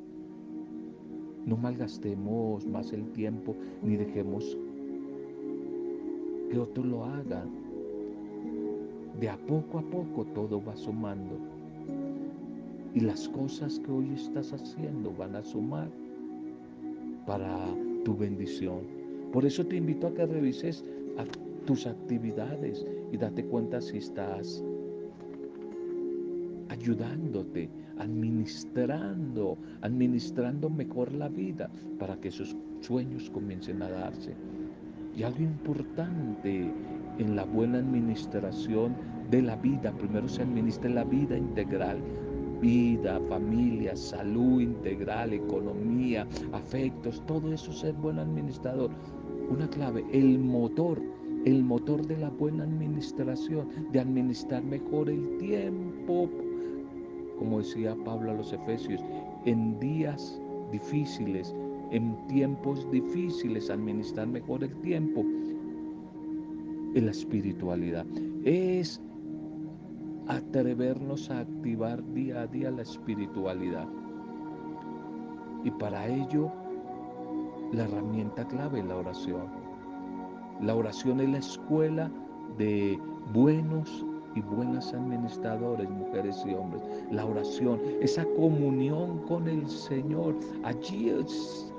No 1.44 1.56
malgastemos 1.56 2.66
más 2.66 2.92
el 2.92 3.10
tiempo 3.12 3.56
ni 3.82 3.96
dejemos 3.96 4.56
que 6.50 6.58
otro 6.58 6.84
lo 6.84 7.04
haga. 7.04 7.44
De 9.18 9.28
a 9.28 9.36
poco 9.46 9.78
a 9.78 9.82
poco 9.82 10.24
todo 10.26 10.62
va 10.62 10.76
sumando. 10.76 11.57
Y 12.94 13.00
las 13.00 13.28
cosas 13.28 13.78
que 13.80 13.90
hoy 13.90 14.12
estás 14.14 14.52
haciendo 14.52 15.12
van 15.12 15.36
a 15.36 15.44
sumar 15.44 15.88
para 17.26 17.66
tu 18.04 18.16
bendición. 18.16 18.80
Por 19.32 19.44
eso 19.44 19.64
te 19.66 19.76
invito 19.76 20.06
a 20.06 20.14
que 20.14 20.26
revises 20.26 20.84
tus 21.66 21.86
actividades 21.86 22.86
y 23.12 23.18
date 23.18 23.44
cuenta 23.44 23.80
si 23.80 23.98
estás 23.98 24.64
ayudándote, 26.70 27.68
administrando, 27.98 29.58
administrando 29.82 30.70
mejor 30.70 31.12
la 31.12 31.28
vida 31.28 31.70
para 31.98 32.16
que 32.16 32.28
esos 32.28 32.56
sueños 32.80 33.30
comiencen 33.30 33.82
a 33.82 33.90
darse. 33.90 34.34
Y 35.16 35.22
algo 35.24 35.42
importante 35.42 36.72
en 37.18 37.36
la 37.36 37.44
buena 37.44 37.78
administración 37.78 38.94
de 39.30 39.42
la 39.42 39.56
vida, 39.56 39.92
primero 39.92 40.28
se 40.28 40.42
administra 40.42 40.88
la 40.88 41.04
vida 41.04 41.36
integral, 41.36 41.98
vida, 42.60 43.20
familia, 43.28 43.96
salud 43.96 44.60
integral, 44.60 45.32
economía, 45.32 46.26
afectos, 46.52 47.22
todo 47.26 47.52
eso 47.52 47.72
ser 47.72 47.94
buen 47.94 48.18
administrador. 48.18 48.90
Una 49.50 49.68
clave, 49.68 50.04
el 50.12 50.38
motor, 50.38 51.00
el 51.44 51.62
motor 51.64 52.06
de 52.06 52.18
la 52.18 52.30
buena 52.30 52.64
administración, 52.64 53.68
de 53.92 54.00
administrar 54.00 54.62
mejor 54.62 55.08
el 55.08 55.38
tiempo, 55.38 56.28
como 57.38 57.58
decía 57.58 57.96
Pablo 58.04 58.32
a 58.32 58.34
los 58.34 58.52
Efesios, 58.52 59.00
en 59.44 59.78
días 59.78 60.40
difíciles, 60.72 61.54
en 61.90 62.16
tiempos 62.26 62.90
difíciles, 62.90 63.70
administrar 63.70 64.26
mejor 64.26 64.64
el 64.64 64.74
tiempo, 64.82 65.24
en 66.94 67.04
la 67.04 67.10
espiritualidad. 67.10 68.04
Es 68.44 69.00
atrevernos 70.28 71.30
a 71.30 71.40
activar 71.40 72.04
día 72.12 72.42
a 72.42 72.46
día 72.46 72.70
la 72.70 72.82
espiritualidad. 72.82 73.88
Y 75.64 75.70
para 75.72 76.06
ello, 76.06 76.52
la 77.72 77.84
herramienta 77.84 78.46
clave 78.46 78.80
es 78.80 78.86
la 78.86 78.96
oración. 78.96 79.46
La 80.60 80.74
oración 80.74 81.20
es 81.20 81.28
la 81.30 81.38
escuela 81.38 82.10
de 82.58 82.98
buenos 83.32 84.04
y 84.34 84.40
buenas 84.42 84.92
administradores, 84.92 85.88
mujeres 85.88 86.44
y 86.46 86.54
hombres. 86.54 86.82
La 87.10 87.24
oración, 87.24 87.80
esa 88.00 88.24
comunión 88.36 89.18
con 89.26 89.48
el 89.48 89.68
Señor. 89.68 90.36
Allí 90.62 91.10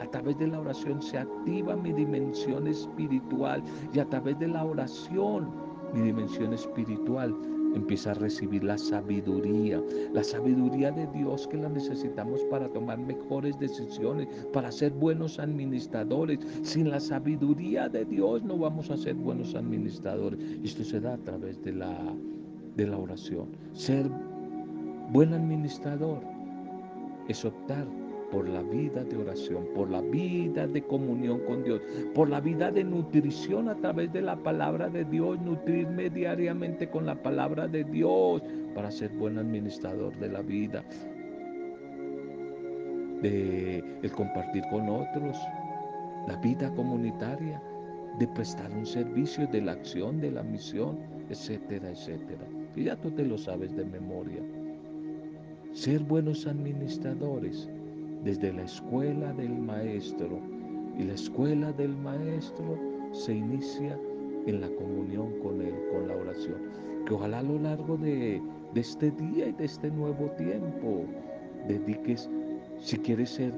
a 0.02 0.06
través 0.12 0.38
de 0.40 0.48
la 0.48 0.60
oración 0.60 1.02
se 1.02 1.20
activa 1.20 1.76
mi 1.76 1.94
dimensión 1.94 2.68
espiritual 2.68 3.64
y 3.94 4.00
a 4.00 4.06
través 4.06 4.38
de 4.40 4.48
la 4.48 4.66
oración 4.66 5.50
mi 5.94 6.02
dimensión 6.02 6.54
espiritual 6.54 7.36
empieza 7.76 8.12
a 8.12 8.16
recibir 8.16 8.64
la 8.64 8.78
sabiduría, 8.78 9.82
la 10.14 10.24
sabiduría 10.24 10.92
de 10.92 11.08
Dios 11.08 11.48
que 11.48 11.58
la 11.58 11.70
necesitamos 11.70 12.44
para 12.46 12.70
tomar 12.70 12.98
mejores 12.98 13.58
decisiones, 13.60 14.28
para 14.54 14.72
ser 14.72 14.92
buenos 14.94 15.40
administradores. 15.40 16.40
Sin 16.64 16.90
la 16.90 17.00
sabiduría 17.00 17.90
de 17.90 18.06
Dios 18.06 18.44
no 18.44 18.58
vamos 18.58 18.90
a 18.90 18.98
ser 18.98 19.16
buenos 19.16 19.56
administradores. 19.56 20.40
Esto 20.64 20.84
se 20.84 21.00
da 21.00 21.14
a 21.14 21.18
través 21.18 21.62
de 21.64 21.74
la, 21.74 21.98
de 22.76 22.88
la 22.88 22.98
oración. 22.98 23.48
Ser 23.74 24.10
buen 25.12 25.34
administrador 25.34 26.22
es 27.28 27.46
optar 27.46 27.86
por 28.32 28.48
la 28.48 28.62
vida 28.62 29.04
de 29.04 29.18
oración, 29.18 29.68
por 29.76 29.90
la 29.90 30.02
vida 30.02 30.68
de 30.68 30.82
comunión 30.82 31.40
con 31.40 31.64
Dios, 31.64 31.82
por 32.14 32.30
la 32.30 32.40
vida 32.40 32.72
de 32.72 32.84
nutrición 32.84 33.70
a 33.70 33.76
través 33.76 34.12
de 34.14 34.22
la 34.22 34.36
palabra 34.36 34.90
de 34.90 35.06
Dios, 35.06 35.40
nutrirme 35.42 36.10
diariamente 36.10 36.90
con 36.90 37.06
la 37.06 37.16
palabra 37.16 37.68
de 37.68 37.84
Dios 37.84 38.42
para 38.76 38.92
ser 38.92 39.10
buen 39.12 39.38
administrador 39.38 40.18
de 40.20 40.30
la 40.30 40.42
vida, 40.42 40.84
de 43.22 43.84
el 44.02 44.12
compartir 44.12 44.64
con 44.70 44.90
otros, 44.90 45.38
la 46.28 46.36
vida 46.38 46.74
comunitaria, 46.76 47.62
de 48.20 48.28
prestar 48.28 48.72
un 48.72 48.86
servicio, 48.86 49.48
de 49.48 49.62
la 49.62 49.74
acción, 49.74 50.20
de 50.20 50.32
la 50.32 50.44
misión, 50.44 51.00
etcétera, 51.30 51.90
etcétera. 51.90 52.46
Y 52.76 52.86
ya 52.86 52.96
tú 52.96 53.12
te 53.12 53.26
lo 53.26 53.38
sabes 53.38 53.76
de 53.76 53.86
memoria. 53.86 54.42
Ser 55.72 56.00
buenos 56.00 56.48
administradores 56.48 57.70
desde 58.24 58.54
la 58.54 58.64
escuela 58.64 59.34
del 59.34 59.58
maestro. 59.58 60.40
Y 60.98 61.04
la 61.04 61.14
escuela 61.14 61.72
del 61.74 61.96
maestro 61.96 62.78
se 63.12 63.34
inicia 63.34 63.98
en 64.46 64.62
la 64.62 64.68
comunión 64.70 65.32
con 65.42 65.62
Él, 65.62 65.76
con 65.92 66.08
la 66.08 66.16
oración. 66.16 66.58
Que 67.06 67.14
ojalá 67.14 67.40
a 67.40 67.44
lo 67.44 67.60
largo 67.60 67.98
de, 67.98 68.42
este 68.76 69.12
día 69.12 69.48
y 69.48 69.52
de 69.54 69.66
este 69.66 69.90
nuevo 69.90 70.30
tiempo 70.32 71.06
dediques, 71.68 72.30
si 72.80 72.98
quieres 72.98 73.32
ser 73.32 73.54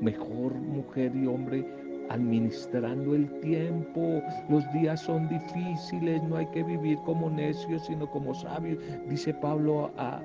mejor 0.00 0.54
mujer 0.54 1.14
y 1.14 1.26
hombre, 1.26 1.66
administrando 2.08 3.14
el 3.14 3.30
tiempo. 3.40 4.22
Los 4.48 4.64
días 4.72 5.00
son 5.02 5.28
difíciles, 5.28 6.22
no 6.24 6.36
hay 6.36 6.46
que 6.46 6.62
vivir 6.62 6.98
como 7.04 7.28
necios, 7.28 7.84
sino 7.84 8.10
como 8.10 8.34
sabios, 8.34 8.78
dice 9.08 9.34
Pablo 9.34 9.90
a, 9.98 10.22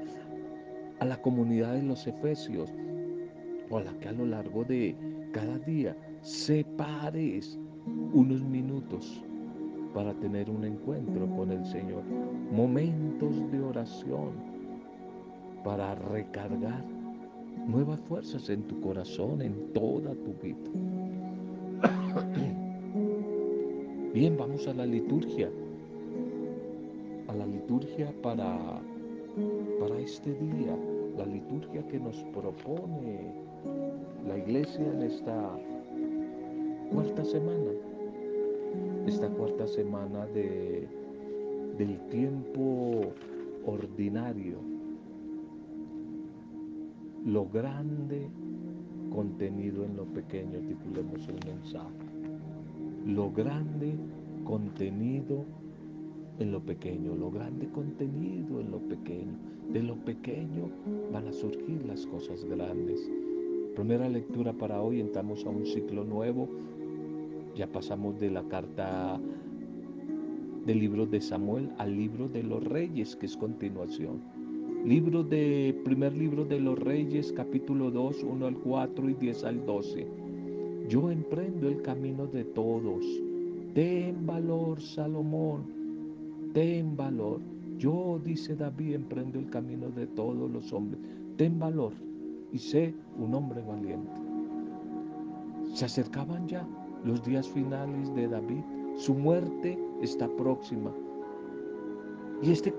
a 1.00 1.06
la 1.06 1.22
comunidad 1.22 1.74
de 1.74 1.84
los 1.84 2.08
Efesios 2.08 2.72
la 3.80 3.94
que 4.00 4.10
a 4.10 4.14
lo 4.14 4.26
largo 4.26 4.64
de 4.64 4.96
cada 5.32 5.60
día 5.60 5.96
separes 6.22 7.60
unos 8.14 8.42
minutos 8.42 9.24
para 9.94 10.14
tener 10.16 10.50
un 10.50 10.66
encuentro 10.66 11.28
con 11.36 11.52
el 11.52 11.64
Señor. 11.66 12.04
Momentos 12.52 13.52
de 13.52 13.62
oración 13.62 14.32
para 15.64 15.94
recargar 15.96 16.84
nuevas 17.68 18.00
fuerzas 18.02 18.50
en 18.50 18.64
tu 18.64 18.82
corazón, 18.82 19.42
en 19.42 19.72
toda 19.74 20.14
tu 20.16 20.34
vida. 20.42 20.58
Bien, 24.14 24.36
vamos 24.38 24.68
a 24.68 24.74
la 24.74 24.86
liturgia. 24.86 25.50
A 27.28 27.34
la 27.34 27.46
liturgia 27.46 28.14
para, 28.22 28.82
para 29.80 29.98
este 30.00 30.34
día. 30.34 30.76
La 31.18 31.26
liturgia 31.26 31.86
que 31.88 32.00
nos 32.00 32.16
propone 32.34 33.34
la 34.28 34.38
iglesia 34.38 34.86
en 34.94 35.04
esta 35.04 35.58
cuarta 36.92 37.24
semana, 37.26 37.72
esta 39.06 39.30
cuarta 39.30 39.68
semana 39.68 40.26
de, 40.28 40.88
del 41.78 42.00
tiempo 42.10 43.14
ordinario, 43.66 44.58
lo 47.26 47.48
grande 47.48 48.28
contenido 49.12 49.86
en 49.86 49.96
lo 49.96 50.06
pequeño, 50.06 50.60
titulemos 50.68 51.28
el 51.28 51.40
mensaje. 51.46 51.94
Lo 53.06 53.32
grande 53.32 53.96
contenido 54.44 55.46
en 55.46 55.63
lo 56.40 56.62
pequeño, 56.62 57.16
lo 57.16 57.32
grande 57.32 57.68
contenido 57.70 58.60
en 58.60 58.72
lo 58.72 58.80
pequeño. 58.80 59.38
De 59.72 59.82
lo 59.82 59.96
pequeño 59.96 60.70
van 61.12 61.28
a 61.28 61.34
surgir 61.34 61.86
las 61.86 62.06
cosas 62.06 62.44
grandes. 62.46 63.10
Primera 63.76 64.08
lectura 64.10 64.54
para 64.54 64.82
hoy, 64.82 65.00
entramos 65.00 65.46
a 65.46 65.50
un 65.50 65.66
ciclo 65.66 66.04
nuevo. 66.04 66.50
Ya 67.56 67.68
pasamos 67.68 68.20
de 68.20 68.30
la 68.30 68.44
carta 68.44 69.20
del 70.66 70.80
libro 70.80 71.06
de 71.06 71.22
Samuel 71.22 71.72
al 71.78 71.96
libro 71.96 72.28
de 72.28 72.44
los 72.44 72.64
reyes, 72.64 73.16
que 73.16 73.26
es 73.26 73.38
continuación. 73.38 74.22
Libro 74.86 75.24
de, 75.24 75.80
primer 75.86 76.16
libro 76.16 76.46
de 76.46 76.60
los 76.60 76.78
reyes, 76.78 77.32
capítulo 77.32 77.90
2, 77.90 78.24
1 78.24 78.46
al 78.46 78.58
4 78.58 79.10
y 79.10 79.14
10 79.14 79.44
al 79.46 79.66
12. 79.66 80.08
Yo 80.90 81.10
emprendo 81.10 81.70
el 81.70 81.82
camino 81.82 82.28
de 82.28 82.44
todos. 82.44 83.06
Ten 83.74 84.26
valor, 84.26 84.82
Salomón. 84.82 85.73
Ten 86.54 86.96
valor. 86.96 87.42
Yo, 87.78 88.20
dice 88.24 88.56
David, 88.56 88.94
emprendo 88.94 89.40
el 89.40 89.50
camino 89.50 89.90
de 89.90 90.06
todos 90.06 90.52
los 90.52 90.72
hombres. 90.72 91.02
Ten 91.36 91.58
valor 91.58 91.94
y 92.52 92.60
sé 92.60 92.94
un 93.18 93.34
hombre 93.34 93.62
valiente. 93.64 94.12
Se 95.74 95.86
acercaban 95.86 96.48
ya 96.48 96.68
los 97.04 97.24
días 97.24 97.50
finales 97.50 98.14
de 98.14 98.28
David. 98.28 98.64
Su 98.96 99.16
muerte 99.16 99.80
está 100.02 100.28
próxima. 100.36 100.92
Y 102.44 102.52
este 102.52 102.72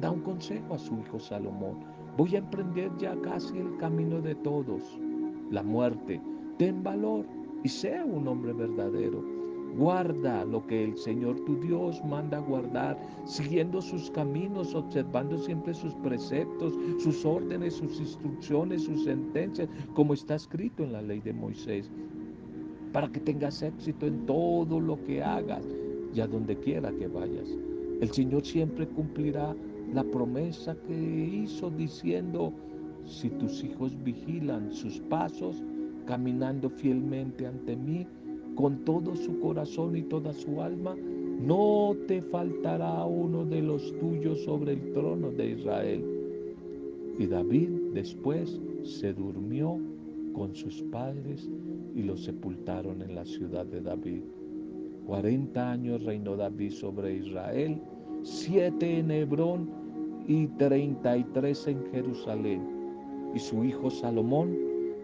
da 0.00 0.10
un 0.10 0.22
consejo 0.22 0.74
a 0.74 0.78
su 0.78 0.94
hijo 0.98 1.20
Salomón. 1.20 1.76
Voy 2.16 2.34
a 2.34 2.38
emprender 2.38 2.90
ya 2.98 3.14
casi 3.22 3.56
el 3.56 3.76
camino 3.76 4.20
de 4.20 4.34
todos, 4.34 4.98
la 5.50 5.62
muerte. 5.62 6.20
Ten 6.58 6.82
valor 6.82 7.24
y 7.62 7.68
sea 7.68 8.04
un 8.04 8.26
hombre 8.26 8.52
verdadero. 8.52 9.41
Guarda 9.76 10.44
lo 10.44 10.66
que 10.66 10.84
el 10.84 10.96
Señor 10.98 11.40
tu 11.46 11.56
Dios 11.56 12.04
manda 12.04 12.38
guardar, 12.40 12.98
siguiendo 13.24 13.80
sus 13.80 14.10
caminos, 14.10 14.74
observando 14.74 15.38
siempre 15.38 15.72
sus 15.72 15.94
preceptos, 15.96 16.74
sus 16.98 17.24
órdenes, 17.24 17.74
sus 17.74 17.98
instrucciones, 17.98 18.82
sus 18.82 19.04
sentencias, 19.04 19.68
como 19.94 20.12
está 20.12 20.34
escrito 20.34 20.82
en 20.82 20.92
la 20.92 21.00
ley 21.00 21.20
de 21.20 21.32
Moisés, 21.32 21.90
para 22.92 23.08
que 23.10 23.20
tengas 23.20 23.62
éxito 23.62 24.06
en 24.06 24.26
todo 24.26 24.78
lo 24.78 25.02
que 25.04 25.22
hagas 25.22 25.64
y 26.14 26.20
a 26.20 26.26
donde 26.26 26.56
quiera 26.56 26.92
que 26.92 27.08
vayas. 27.08 27.48
El 28.02 28.10
Señor 28.10 28.44
siempre 28.44 28.86
cumplirá 28.86 29.56
la 29.94 30.04
promesa 30.04 30.76
que 30.86 30.94
hizo 30.94 31.70
diciendo, 31.70 32.52
si 33.06 33.30
tus 33.30 33.64
hijos 33.64 33.96
vigilan 34.04 34.72
sus 34.72 35.00
pasos, 35.00 35.62
caminando 36.06 36.68
fielmente 36.68 37.46
ante 37.46 37.76
mí, 37.76 38.06
con 38.54 38.84
todo 38.84 39.16
su 39.16 39.38
corazón 39.40 39.96
y 39.96 40.02
toda 40.02 40.32
su 40.32 40.60
alma, 40.60 40.96
no 41.40 41.96
te 42.06 42.22
faltará 42.22 43.04
uno 43.04 43.44
de 43.44 43.62
los 43.62 43.92
tuyos 43.98 44.40
sobre 44.42 44.74
el 44.74 44.92
trono 44.92 45.30
de 45.30 45.50
Israel. 45.50 46.04
Y 47.18 47.26
David 47.26 47.68
después 47.94 48.60
se 48.84 49.12
durmió 49.12 49.78
con 50.32 50.54
sus 50.54 50.82
padres 50.84 51.48
y 51.94 52.02
los 52.02 52.24
sepultaron 52.24 53.02
en 53.02 53.14
la 53.14 53.24
ciudad 53.24 53.66
de 53.66 53.80
David. 53.80 54.22
Cuarenta 55.06 55.72
años 55.72 56.04
reinó 56.04 56.36
David 56.36 56.70
sobre 56.70 57.16
Israel, 57.16 57.80
siete 58.22 58.98
en 58.98 59.10
Hebrón 59.10 59.68
y 60.28 60.46
33 60.46 61.66
en 61.66 61.84
Jerusalén. 61.90 62.62
Y 63.34 63.38
su 63.38 63.64
hijo 63.64 63.90
Salomón 63.90 64.56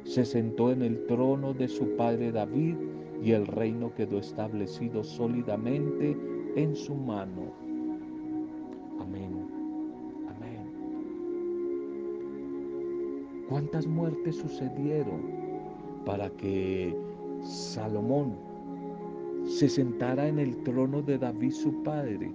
se 0.04 0.24
sentó 0.24 0.70
en 0.70 0.82
el 0.82 1.04
trono 1.06 1.52
de 1.52 1.68
su 1.68 1.84
padre 1.96 2.30
David 2.30 2.76
y 3.22 3.32
el 3.32 3.46
reino 3.46 3.92
quedó 3.94 4.18
establecido 4.18 5.02
sólidamente 5.02 6.16
en 6.56 6.74
su 6.76 6.94
mano. 6.94 7.52
Amén. 9.00 9.46
Amén. 10.28 10.68
¿Cuántas 13.48 13.86
muertes 13.86 14.36
sucedieron 14.36 15.22
para 16.04 16.30
que 16.30 16.96
Salomón 17.42 18.36
se 19.46 19.68
sentara 19.68 20.28
en 20.28 20.38
el 20.38 20.56
trono 20.62 21.02
de 21.02 21.18
David 21.18 21.52
su 21.52 21.82
padre 21.82 22.30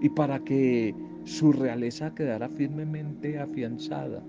y 0.00 0.08
para 0.08 0.38
que 0.38 0.94
su 1.24 1.52
realeza 1.52 2.14
quedara 2.14 2.48
firmemente 2.48 3.38
afianzada? 3.38 4.22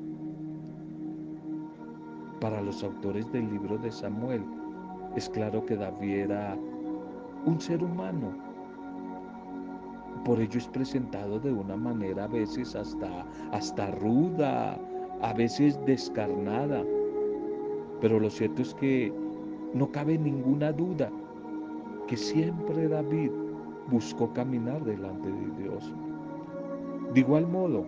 Para 2.41 2.61
los 2.61 2.83
autores 2.83 3.31
del 3.31 3.51
libro 3.51 3.77
de 3.77 3.91
Samuel, 3.91 4.43
es 5.15 5.29
claro 5.29 5.65
que 5.65 5.75
David 5.75 6.15
era 6.15 6.57
un 7.45 7.59
ser 7.59 7.83
humano. 7.83 8.31
Por 10.23 10.39
ello 10.39 10.57
es 10.57 10.67
presentado 10.67 11.39
de 11.39 11.51
una 11.51 11.75
manera 11.75 12.25
a 12.25 12.27
veces 12.27 12.75
hasta, 12.75 13.25
hasta 13.51 13.91
ruda, 13.91 14.77
a 15.21 15.33
veces 15.33 15.79
descarnada. 15.85 16.83
Pero 17.99 18.19
lo 18.19 18.29
cierto 18.29 18.61
es 18.61 18.73
que 18.75 19.11
no 19.73 19.91
cabe 19.91 20.17
ninguna 20.17 20.71
duda 20.71 21.11
que 22.07 22.17
siempre 22.17 22.87
David 22.87 23.31
buscó 23.89 24.31
caminar 24.33 24.83
delante 24.83 25.29
de 25.31 25.63
Dios. 25.63 25.93
De 27.13 27.19
igual 27.19 27.47
modo, 27.47 27.85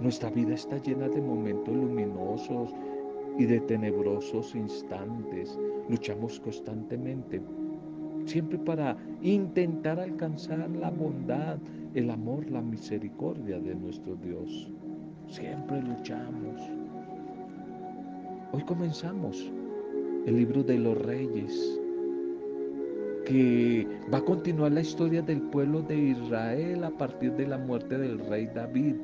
nuestra 0.00 0.30
vida 0.30 0.54
está 0.54 0.78
llena 0.78 1.08
de 1.08 1.20
momentos 1.20 1.74
luminosos 1.74 2.74
y 3.38 3.46
de 3.46 3.60
tenebrosos 3.60 4.54
instantes. 4.54 5.58
Luchamos 5.88 6.38
constantemente, 6.40 7.40
siempre 8.26 8.58
para 8.58 8.96
intentar 9.22 9.98
alcanzar 10.00 10.68
la 10.70 10.90
bondad, 10.90 11.58
el 11.94 12.10
amor, 12.10 12.50
la 12.50 12.60
misericordia 12.60 13.58
de 13.58 13.74
nuestro 13.74 14.16
Dios. 14.16 14.70
Siempre 15.28 15.80
luchamos. 15.82 16.60
Hoy 18.52 18.62
comenzamos 18.64 19.50
el 20.26 20.36
libro 20.36 20.62
de 20.62 20.78
los 20.78 20.98
reyes, 20.98 21.80
que 23.24 23.86
va 24.12 24.18
a 24.18 24.24
continuar 24.24 24.72
la 24.72 24.80
historia 24.80 25.22
del 25.22 25.40
pueblo 25.42 25.82
de 25.82 25.96
Israel 25.96 26.82
a 26.84 26.90
partir 26.90 27.32
de 27.34 27.46
la 27.46 27.58
muerte 27.58 27.98
del 27.98 28.18
rey 28.18 28.46
David, 28.54 28.96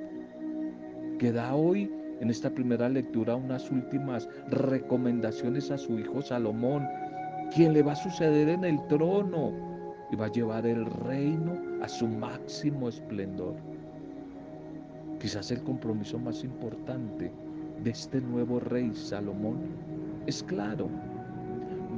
que 1.19 1.31
da 1.31 1.55
hoy 1.55 1.91
en 2.21 2.31
esta 2.31 2.51
primera 2.51 2.89
lectura 2.89 3.37
unas 3.37 3.71
últimas 3.71 4.29
recomendaciones 4.49 5.71
a 5.71 5.79
su 5.79 5.99
hijo 5.99 6.23
Salomón, 6.23 6.87
quien 7.55 7.73
le 7.73 7.83
va 7.83 7.93
a 7.93 7.97
suceder 7.97 8.49
en 8.49 8.65
el 8.65 8.85
trono 8.89 9.53
y 10.11 10.17
va 10.17 10.27
a 10.27 10.33
llevar 10.33 10.67
el 10.67 10.87
reino 10.87 11.59
a 11.83 11.89
su 11.89 12.07
máximo 12.07 12.89
esplendor. 12.89 13.55
Quizás 15.21 15.51
el 15.51 15.63
compromiso 15.63 16.19
más 16.19 16.45
importante 16.45 17.33
de 17.83 17.91
este 17.91 18.21
nuevo 18.21 18.61
rey 18.61 18.93
Salomón 18.95 19.59
es 20.27 20.43
claro, 20.43 20.89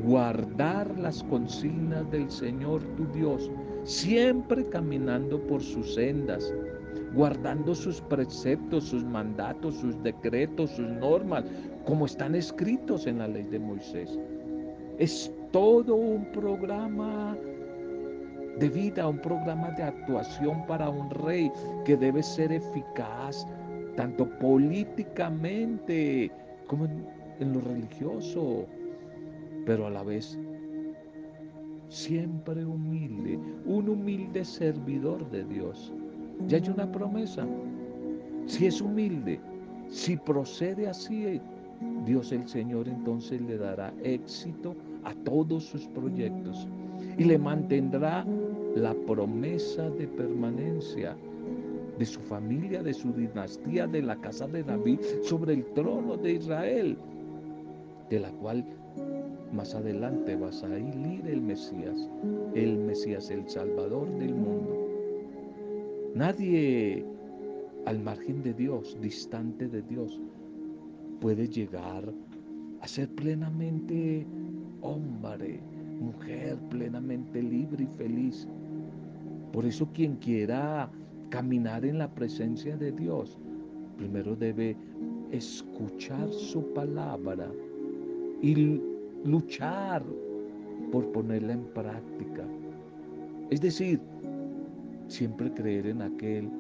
guardar 0.05 0.99
las 0.99 1.23
consignas 1.25 2.11
del 2.11 2.31
Señor 2.31 2.83
tu 2.97 3.07
Dios, 3.13 3.51
siempre 3.85 4.69
caminando 4.69 5.41
por 5.47 5.63
sus 5.63 5.95
sendas, 5.95 6.53
guardando 7.17 7.75
sus 7.75 8.01
preceptos, 8.03 8.85
sus 8.85 9.03
mandatos, 9.03 9.77
sus 9.77 10.01
decretos, 10.03 10.71
sus 10.71 10.87
normas, 10.87 11.45
como 11.87 12.05
están 12.05 12.35
escritos 12.35 13.07
en 13.07 13.19
la 13.19 13.27
ley 13.27 13.45
de 13.45 13.59
Moisés. 13.59 14.19
Es 14.99 15.33
todo 15.51 15.95
un 15.95 16.31
programa 16.33 17.35
de 18.59 18.69
vida, 18.69 19.09
un 19.09 19.19
programa 19.19 19.71
de 19.73 19.85
actuación 19.85 20.67
para 20.67 20.91
un 20.91 21.09
rey 21.11 21.51
que 21.87 21.97
debe 21.97 22.23
ser 22.23 22.53
eficaz, 22.53 23.47
tanto 23.97 24.29
políticamente 24.39 26.31
como 26.67 26.85
en, 26.85 27.07
en 27.41 27.55
lo 27.55 27.61
religioso, 27.63 28.67
pero 29.65 29.87
a 29.87 29.91
la 29.91 30.03
vez 30.03 30.39
siempre 31.89 32.65
humilde, 32.65 33.39
un 33.65 33.89
humilde 33.89 34.45
servidor 34.45 35.31
de 35.31 35.45
Dios. 35.45 35.95
Ya 36.49 36.59
hay 36.59 36.69
una 36.69 36.91
promesa. 36.91 37.47
Si 38.47 38.67
es 38.67 38.81
humilde, 38.81 39.41
si 39.89 40.17
procede 40.17 40.89
así, 40.89 41.41
Dios 42.05 42.33
el 42.33 42.47
Señor 42.49 42.89
entonces 42.89 43.41
le 43.41 43.59
dará 43.59 43.93
éxito 44.03 44.75
a 45.05 45.15
todos 45.25 45.65
sus 45.65 45.87
proyectos 45.89 46.69
y 47.19 47.25
le 47.25 47.39
mantendrá 47.39 48.25
la 48.75 48.95
promesa 49.07 49.91
de 49.91 50.07
permanencia 50.07 51.17
de 51.99 52.05
su 52.05 52.21
familia, 52.21 52.83
de 52.83 52.93
su 52.93 53.13
dinastía, 53.13 53.87
de 53.87 54.03
la 54.03 54.17
casa 54.17 54.47
de 54.47 54.63
David 54.63 55.01
sobre 55.23 55.55
el 55.55 55.65
trono 55.73 56.17
de 56.17 56.33
Israel, 56.33 56.97
de 58.11 58.21
la 58.21 58.31
cual 58.33 58.65
más 59.53 59.75
adelante 59.75 60.37
va 60.37 60.49
a 60.49 60.53
salir 60.53 61.23
el 61.27 61.41
Mesías, 61.41 62.09
el 62.55 62.79
Mesías, 62.79 63.31
el 63.31 63.49
Salvador 63.49 64.09
del 64.19 64.35
mundo. 64.35 64.86
Nadie 66.17 67.05
al 67.85 67.99
margen 68.01 68.43
de 68.43 68.55
Dios, 68.55 68.97
distante 69.03 69.69
de 69.69 69.83
Dios, 69.83 70.19
puede 71.21 71.47
llegar 71.47 72.11
a 72.81 72.89
ser 72.89 73.11
plenamente 73.17 74.27
hombre, 74.81 75.61
mujer, 76.01 76.57
plenamente 76.71 77.43
libre 77.43 77.85
y 77.85 77.99
feliz. 77.99 78.49
Por 79.53 79.67
eso 79.67 79.87
quien 79.93 80.17
quiera 80.17 80.91
caminar 81.29 81.85
en 81.85 81.99
la 81.99 82.09
presencia 82.09 82.79
de 82.79 82.93
Dios, 82.93 83.39
primero 83.99 84.35
debe 84.35 84.75
escuchar 85.33 86.33
su 86.33 86.63
palabra 86.73 87.53
y 88.41 88.81
luchar 89.23 90.03
por 90.91 91.13
ponerla 91.13 91.53
en 91.53 91.65
práctica. 91.75 92.49
Es 93.51 93.61
decir, 93.61 94.01
siempre 95.09 95.53
creer 95.53 95.87
en 95.87 96.03
aquel 96.03 96.51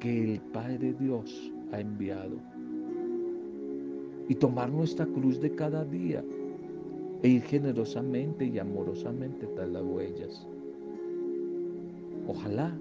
que 0.00 0.34
el 0.34 0.40
Padre 0.40 0.94
Dios 0.94 1.52
ha 1.72 1.80
enviado 1.80 2.36
y 4.28 4.34
tomar 4.34 4.70
nuestra 4.70 5.06
cruz 5.06 5.40
de 5.40 5.54
cada 5.54 5.84
día 5.84 6.24
e 7.22 7.28
ir 7.28 7.42
generosamente 7.42 8.44
y 8.44 8.58
amorosamente 8.58 9.46
tras 9.54 9.68
las 9.68 9.82
huellas. 9.82 10.46
Ojalá 12.26 12.76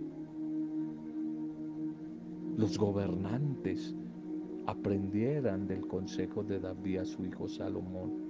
los 2.57 2.77
gobernantes 2.77 3.95
aprendieran 4.65 5.67
del 5.67 5.87
consejo 5.87 6.43
de 6.43 6.59
David 6.59 6.99
a 6.99 7.05
su 7.05 7.25
hijo 7.25 7.47
Salomón 7.47 8.23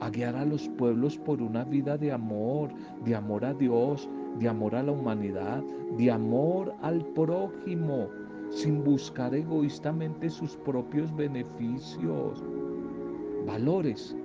a 0.00 0.10
guiar 0.10 0.36
a 0.36 0.44
los 0.44 0.68
pueblos 0.70 1.16
por 1.18 1.40
una 1.40 1.64
vida 1.64 1.96
de 1.96 2.12
amor, 2.12 2.70
de 3.04 3.14
amor 3.14 3.44
a 3.44 3.54
Dios, 3.54 4.08
de 4.38 4.48
amor 4.48 4.74
a 4.74 4.82
la 4.82 4.92
humanidad, 4.92 5.62
de 5.96 6.10
amor 6.10 6.74
al 6.82 7.04
prójimo, 7.14 8.08
sin 8.50 8.82
buscar 8.84 9.34
egoístamente 9.34 10.28
sus 10.30 10.56
propios 10.56 11.14
beneficios. 11.16 12.42
Valores 13.46 14.16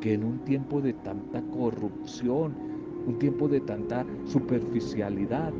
que 0.00 0.14
en 0.14 0.24
un 0.24 0.38
tiempo 0.40 0.80
de 0.80 0.92
tanta 0.92 1.42
corrupción, 1.42 2.54
un 3.06 3.18
tiempo 3.18 3.48
de 3.48 3.60
tanta 3.60 4.04
superficialidad, 4.24 5.52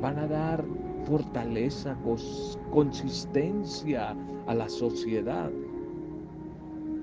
van 0.00 0.18
a 0.18 0.26
dar 0.26 0.64
fortaleza, 1.04 1.96
consistencia 2.70 4.14
a 4.46 4.54
la 4.54 4.68
sociedad 4.68 5.50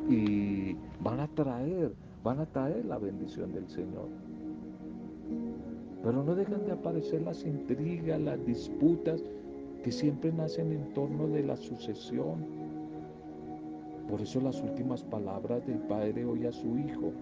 y 0.10 0.76
van 1.02 1.20
a 1.20 1.28
traer, 1.30 1.94
van 2.24 2.40
a 2.40 2.46
traer 2.46 2.86
la 2.86 2.98
bendición 2.98 3.54
del 3.54 3.68
Señor. 3.70 4.10
Pero 6.04 6.22
no 6.22 6.36
dejan 6.36 6.66
de 6.66 6.74
aparecer 6.74 7.22
las 7.22 7.46
intrigas, 7.46 8.20
las 8.20 8.46
disputas 8.46 9.24
que 9.84 9.92
siempre 9.92 10.34
nacen 10.34 10.74
en 10.74 10.94
torno 10.94 11.28
de 11.28 11.44
la 11.44 11.56
sucesión. 11.56 12.46
Por 14.10 14.22
eso 14.22 14.42
las 14.42 14.62
últimas 14.62 15.02
palabras 15.04 15.66
del 15.66 15.80
Padre 15.80 16.26
hoy 16.26 16.46
a 16.46 16.52
su 16.52 16.78
Hijo 16.78 17.14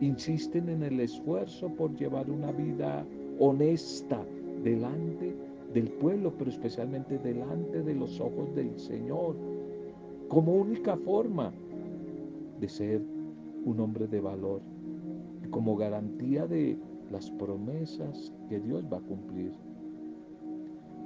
insisten 0.00 0.68
en 0.68 0.82
el 0.82 1.00
esfuerzo 1.00 1.68
por 1.70 1.96
llevar 1.96 2.30
una 2.30 2.52
vida 2.52 3.04
honesta 3.38 4.22
delante 4.62 5.34
del 5.72 5.88
pueblo, 5.88 6.32
pero 6.36 6.50
especialmente 6.50 7.18
delante 7.18 7.82
de 7.82 7.94
los 7.94 8.20
ojos 8.20 8.54
del 8.54 8.78
Señor, 8.78 9.34
como 10.28 10.54
única 10.54 10.96
forma 10.96 11.52
de 12.60 12.68
ser 12.68 13.00
un 13.64 13.80
hombre 13.80 14.06
de 14.06 14.20
valor, 14.20 14.60
como 15.50 15.76
garantía 15.76 16.46
de 16.46 16.76
las 17.10 17.30
promesas 17.32 18.32
que 18.48 18.60
Dios 18.60 18.84
va 18.92 18.98
a 18.98 19.02
cumplir. 19.02 19.52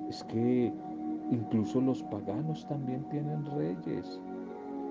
Es 0.08 0.22
que 0.24 0.72
Incluso 1.30 1.80
los 1.80 2.02
paganos 2.04 2.66
también 2.68 3.02
tienen 3.08 3.44
reyes 3.46 4.20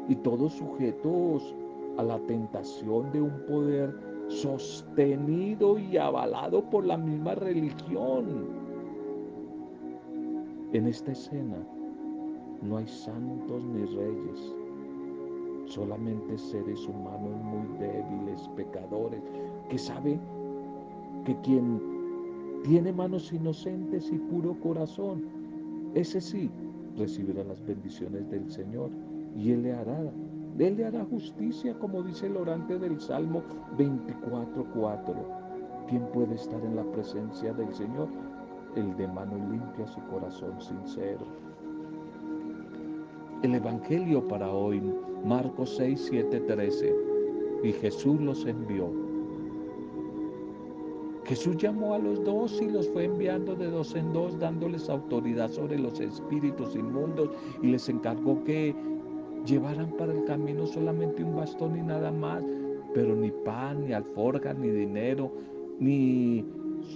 y 0.10 0.16
todos 0.16 0.54
sujetos 0.54 1.56
a 1.98 2.04
la 2.04 2.20
tentación 2.26 3.12
de 3.12 3.22
un 3.22 3.46
poder 3.48 3.96
sostenido 4.30 5.78
y 5.78 5.98
avalado 5.98 6.68
por 6.70 6.86
la 6.86 6.98
misma 6.98 7.36
religión. 7.36 8.48
En 10.74 10.88
esta 10.88 11.12
escena 11.12 11.58
no 12.64 12.78
hay 12.78 12.88
santos 12.88 13.64
ni 13.64 13.86
reyes, 13.86 14.56
solamente 15.66 16.36
seres 16.38 16.88
humanos 16.88 17.32
muy 17.44 17.78
débiles, 17.78 18.50
pecadores, 18.56 19.22
que 19.70 19.78
saben 19.78 20.20
que 21.26 21.36
quien 21.42 21.82
tiene 22.64 22.92
manos 22.94 23.32
inocentes 23.34 24.12
y 24.12 24.18
puro 24.18 24.56
corazón, 24.60 25.24
ese 25.94 26.22
sí 26.22 26.50
recibirá 26.98 27.44
las 27.44 27.64
bendiciones 27.66 28.30
del 28.30 28.50
Señor 28.50 28.90
y 29.36 29.52
Él 29.52 29.64
le 29.64 29.74
hará, 29.74 30.00
Él 30.58 30.78
le 30.78 30.86
hará 30.86 31.06
justicia, 31.06 31.78
como 31.80 32.04
dice 32.04 32.28
el 32.28 32.38
orante 32.38 32.78
del 32.78 33.00
Salmo 33.00 33.42
24.4. 33.78 35.44
¿Quién 35.90 36.04
puede 36.14 36.36
estar 36.36 36.64
en 36.64 36.76
la 36.76 36.84
presencia 36.84 37.54
del 37.54 37.74
Señor? 37.74 38.08
El 38.76 38.96
de 38.96 39.08
manos 39.08 39.40
limpias 39.50 39.96
y 39.98 40.02
corazón 40.12 40.60
sincero. 40.62 41.26
El 43.44 43.56
Evangelio 43.56 44.26
para 44.28 44.50
hoy, 44.50 44.82
Marcos 45.26 45.76
6, 45.76 46.08
7, 46.10 46.40
13. 46.40 46.96
Y 47.64 47.74
Jesús 47.74 48.20
los 48.22 48.46
envió. 48.46 49.03
Jesús 51.26 51.56
llamó 51.58 51.94
a 51.94 52.00
los 52.00 52.24
dos 52.26 52.62
y 52.62 52.70
los 52.70 52.90
fue 52.90 53.06
enviando 53.06 53.56
de 53.56 53.68
dos 53.68 53.96
en 53.96 54.12
dos, 54.12 54.38
dándoles 54.40 54.90
autoridad 54.90 55.50
sobre 55.50 55.80
los 55.80 56.00
espíritus 56.00 56.76
inmundos 56.76 57.30
y 57.62 57.68
les 57.68 57.88
encargó 57.88 58.44
que 58.44 58.76
llevaran 59.46 59.92
para 59.98 60.14
el 60.14 60.26
camino 60.26 60.66
solamente 60.68 61.24
un 61.24 61.36
bastón 61.36 61.78
y 61.78 61.82
nada 61.82 62.12
más, 62.12 62.44
pero 62.94 63.16
ni 63.16 63.32
pan, 63.32 63.86
ni 63.86 63.94
alforja, 63.94 64.54
ni 64.54 64.70
dinero, 64.70 65.32
ni 65.80 66.46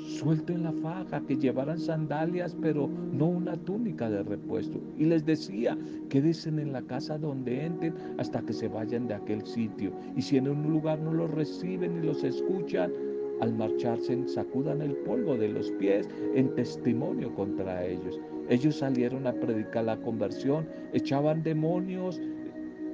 suelto 0.08 0.52
en 0.52 0.64
la 0.64 0.74
faja, 0.74 1.22
que 1.22 1.38
llevaran 1.38 1.80
sandalias, 1.80 2.56
pero 2.62 2.90
no 3.14 3.28
una 3.28 3.56
túnica 3.56 4.10
de 4.10 4.24
repuesto. 4.24 4.80
Y 4.98 5.06
les 5.06 5.26
decía, 5.26 5.78
quédense 6.10 6.50
en 6.50 6.74
la 6.74 6.82
casa 6.82 7.18
donde 7.18 7.66
entren 7.66 7.96
hasta 8.18 8.42
que 8.42 8.54
se 8.54 8.68
vayan 8.68 9.08
de 9.08 9.16
aquel 9.16 9.46
sitio. 9.46 9.92
Y 10.16 10.22
si 10.22 10.38
en 10.38 10.50
un 10.50 10.70
lugar 10.70 11.00
no 11.00 11.14
los 11.14 11.32
reciben 11.32 11.98
y 11.98 12.06
los 12.06 12.24
escuchan, 12.24 12.92
al 13.42 13.54
marcharse 13.54 14.28
sacudan 14.28 14.82
el 14.82 14.96
polvo 14.98 15.36
de 15.36 15.50
los 15.50 15.72
pies 15.72 16.10
en 16.34 16.54
testimonio 16.56 17.34
contra 17.36 17.86
ellos. 17.86 18.20
Ellos 18.50 18.78
salieron 18.78 19.28
a 19.28 19.34
predicar 19.34 19.86
la 19.86 19.98
conversión, 19.98 20.68
echaban 20.94 21.44
demonios, 21.44 22.20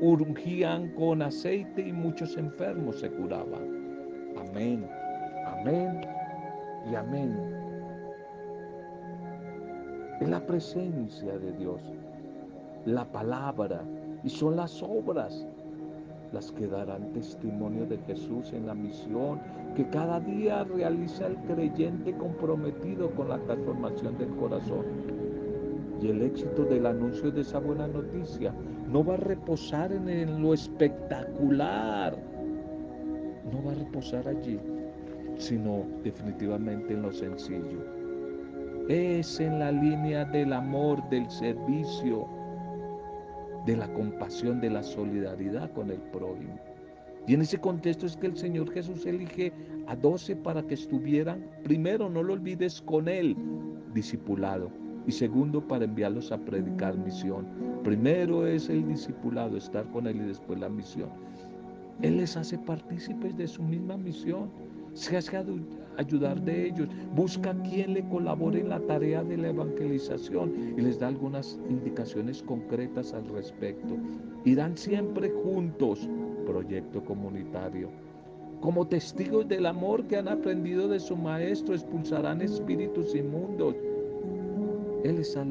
urgían 0.02 0.90
con 0.96 1.22
aceite 1.22 1.88
y 1.88 1.94
muchos 1.94 2.36
enfermos 2.38 3.00
se 3.00 3.10
curaban. 3.10 4.34
Amén, 4.38 4.86
amén 5.46 6.02
y 6.92 6.96
amén. 6.96 7.38
Es 10.20 10.30
la 10.30 10.46
presencia 10.46 11.38
de 11.38 11.52
Dios, 11.54 11.82
la 12.86 13.06
palabra 13.06 13.82
y 14.24 14.30
son 14.30 14.56
las 14.56 14.82
obras 14.82 15.46
las 16.34 16.52
que 16.52 16.68
darán 16.68 17.14
testimonio 17.14 17.86
de 17.86 17.98
Jesús 18.00 18.52
en 18.54 18.66
la 18.66 18.74
misión 18.74 19.40
que 19.76 19.88
cada 19.90 20.20
día 20.20 20.64
realiza 20.64 21.28
el 21.28 21.36
creyente 21.38 22.14
comprometido 22.14 23.10
con 23.12 23.30
la 23.30 23.40
transformación 23.40 24.18
del 24.18 24.30
corazón. 24.36 24.86
Y 26.02 26.10
el 26.10 26.22
éxito 26.22 26.66
del 26.66 26.86
anuncio 26.86 27.32
de 27.32 27.42
esa 27.42 27.60
buena 27.60 27.88
noticia 27.88 28.54
no 28.88 29.04
va 29.04 29.16
a 29.16 29.18
reposar 29.18 29.92
en 29.92 30.42
lo 30.42 30.54
espectacular, 30.54 32.18
no 33.52 33.64
va 33.64 33.72
a 33.72 33.76
reposar 33.76 34.28
allí, 34.28 34.60
sino 35.38 35.86
definitivamente 36.04 36.94
en 36.94 37.02
lo 37.02 37.12
sencillo. 37.12 37.84
Es 38.90 39.40
en 39.40 39.60
la 39.60 39.72
línea 39.72 40.26
del 40.26 40.52
amor, 40.52 41.08
del 41.10 41.30
servicio, 41.30 42.28
de 43.66 43.78
la 43.78 43.88
compasión, 43.94 44.60
de 44.60 44.70
la 44.70 44.84
solidaridad 44.84 45.72
con 45.72 45.90
el 45.90 46.00
prójimo. 46.12 46.73
Y 47.28 47.34
en 47.34 47.42
ese 47.42 47.58
contexto 47.58 48.06
es 48.06 48.18
que 48.18 48.28
el 48.28 48.36
Señor 48.36 48.72
Jesús 48.72 49.06
elige 49.06 49.54
a 49.88 49.96
doce 49.96 50.36
para 50.36 50.64
que 50.64 50.74
estuvieran, 50.74 51.46
primero, 51.64 52.10
no 52.10 52.22
lo 52.22 52.34
olvides, 52.34 52.82
con 52.82 53.08
Él, 53.08 53.36
discipulado, 53.94 54.70
y 55.08 55.12
segundo, 55.12 55.66
para 55.66 55.86
enviarlos 55.86 56.32
a 56.32 56.38
predicar 56.38 56.98
misión. 56.98 57.48
Primero 57.84 58.46
es 58.46 58.70
el 58.70 58.88
discipulado, 58.88 59.58
estar 59.58 59.90
con 59.92 60.08
Él 60.08 60.18
y 60.18 60.28
después 60.28 60.60
la 60.60 60.70
misión. 60.70 61.10
Él 62.02 62.18
les 62.18 62.36
hace 62.36 62.58
partícipes 62.58 63.38
de 63.38 63.48
su 63.48 63.64
misma 63.64 63.98
misión, 63.98 64.50
se 64.94 65.18
hace 65.18 65.38
ayudar 65.98 66.42
de 66.42 66.68
ellos, 66.68 66.88
busca 67.16 67.54
quien 67.64 67.94
le 67.94 68.08
colabore 68.10 68.60
en 68.60 68.70
la 68.70 68.80
tarea 68.82 69.24
de 69.24 69.38
la 69.38 69.50
evangelización 69.50 70.76
y 70.78 70.82
les 70.82 71.00
da 71.00 71.08
algunas 71.08 71.60
indicaciones 71.70 72.44
concretas 72.44 73.14
al 73.14 73.28
respecto. 73.30 73.98
Irán 74.46 74.78
siempre 74.78 75.32
juntos, 75.44 76.08
proyecto 76.46 77.04
comunitario. 77.04 77.90
Como 78.62 78.88
testigos 78.88 79.48
del 79.48 79.66
amor 79.66 80.06
que 80.06 80.18
han 80.18 80.28
aprendido 80.28 80.88
de 80.88 81.00
su 81.00 81.16
maestro, 81.16 81.76
expulsarán 81.76 82.42
espíritus 82.42 83.14
inmundos. 83.14 83.76
Él 85.04 85.18
les 85.18 85.36
ha 85.36 85.46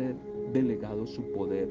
delegado 0.52 1.06
su 1.06 1.22
poder 1.32 1.68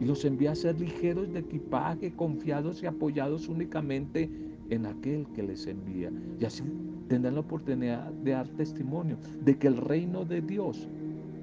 y 0.00 0.04
los 0.04 0.24
envía 0.24 0.52
a 0.52 0.54
ser 0.54 0.78
ligeros 0.78 1.32
de 1.32 1.40
equipaje, 1.40 2.12
confiados 2.12 2.82
y 2.82 2.86
apoyados 2.86 3.48
únicamente 3.48 4.28
en 4.70 4.86
aquel 4.86 5.26
que 5.34 5.42
les 5.42 5.66
envía. 5.66 6.12
Y 6.38 6.44
así 6.44 6.62
tendrán 7.08 7.34
la 7.34 7.40
oportunidad 7.40 8.10
de 8.12 8.32
dar 8.32 8.48
testimonio 8.48 9.16
de 9.44 9.56
que 9.56 9.68
el 9.68 9.76
reino 9.76 10.24
de 10.24 10.42
Dios 10.42 10.88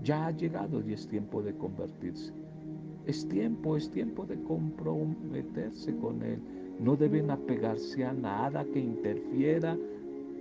ya 0.03 0.27
ha 0.27 0.31
llegado 0.31 0.87
y 0.87 0.93
es 0.93 1.07
tiempo 1.07 1.41
de 1.41 1.53
convertirse. 1.55 2.33
Es 3.05 3.27
tiempo, 3.27 3.75
es 3.75 3.89
tiempo 3.89 4.25
de 4.25 4.41
comprometerse 4.43 5.95
con 5.97 6.21
Él. 6.23 6.39
No 6.83 6.97
deben 6.97 7.31
apegarse 7.31 8.03
a 8.03 8.11
nada 8.11 8.65
que 8.65 8.79
interfiera 8.79 9.77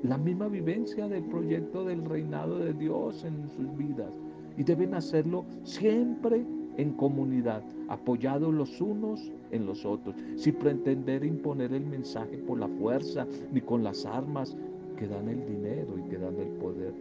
la 0.03 0.19
misma 0.19 0.49
vivencia 0.49 1.07
del 1.07 1.23
proyecto 1.25 1.85
del 1.85 2.05
reinado 2.05 2.59
de 2.59 2.73
Dios 2.73 3.25
en 3.25 3.49
sus 3.51 3.77
vidas. 3.77 4.13
Y 4.57 4.65
deben 4.65 4.95
hacerlo 4.95 5.45
siempre 5.63 6.45
en 6.79 6.95
comunidad, 6.95 7.63
apoyados 7.89 8.53
los 8.53 8.81
unos 8.81 9.31
en 9.53 9.67
los 9.67 9.87
otros, 9.87 10.17
sin 10.35 10.55
pretender 10.57 11.25
imponer 11.25 11.73
el 11.73 11.87
mensaje 11.87 12.39
por 12.39 12.59
la 12.59 12.67
fuerza 12.67 13.25
ni 13.53 13.61
con 13.61 13.85
las 13.85 14.05
armas, 14.05 14.57
que 14.97 15.07
dan 15.07 15.29
el 15.29 15.47
dinero 15.47 15.97
y 15.97 16.09
que 16.11 16.19
dan 16.19 16.37
el 16.41 16.49
poder. 16.59 16.93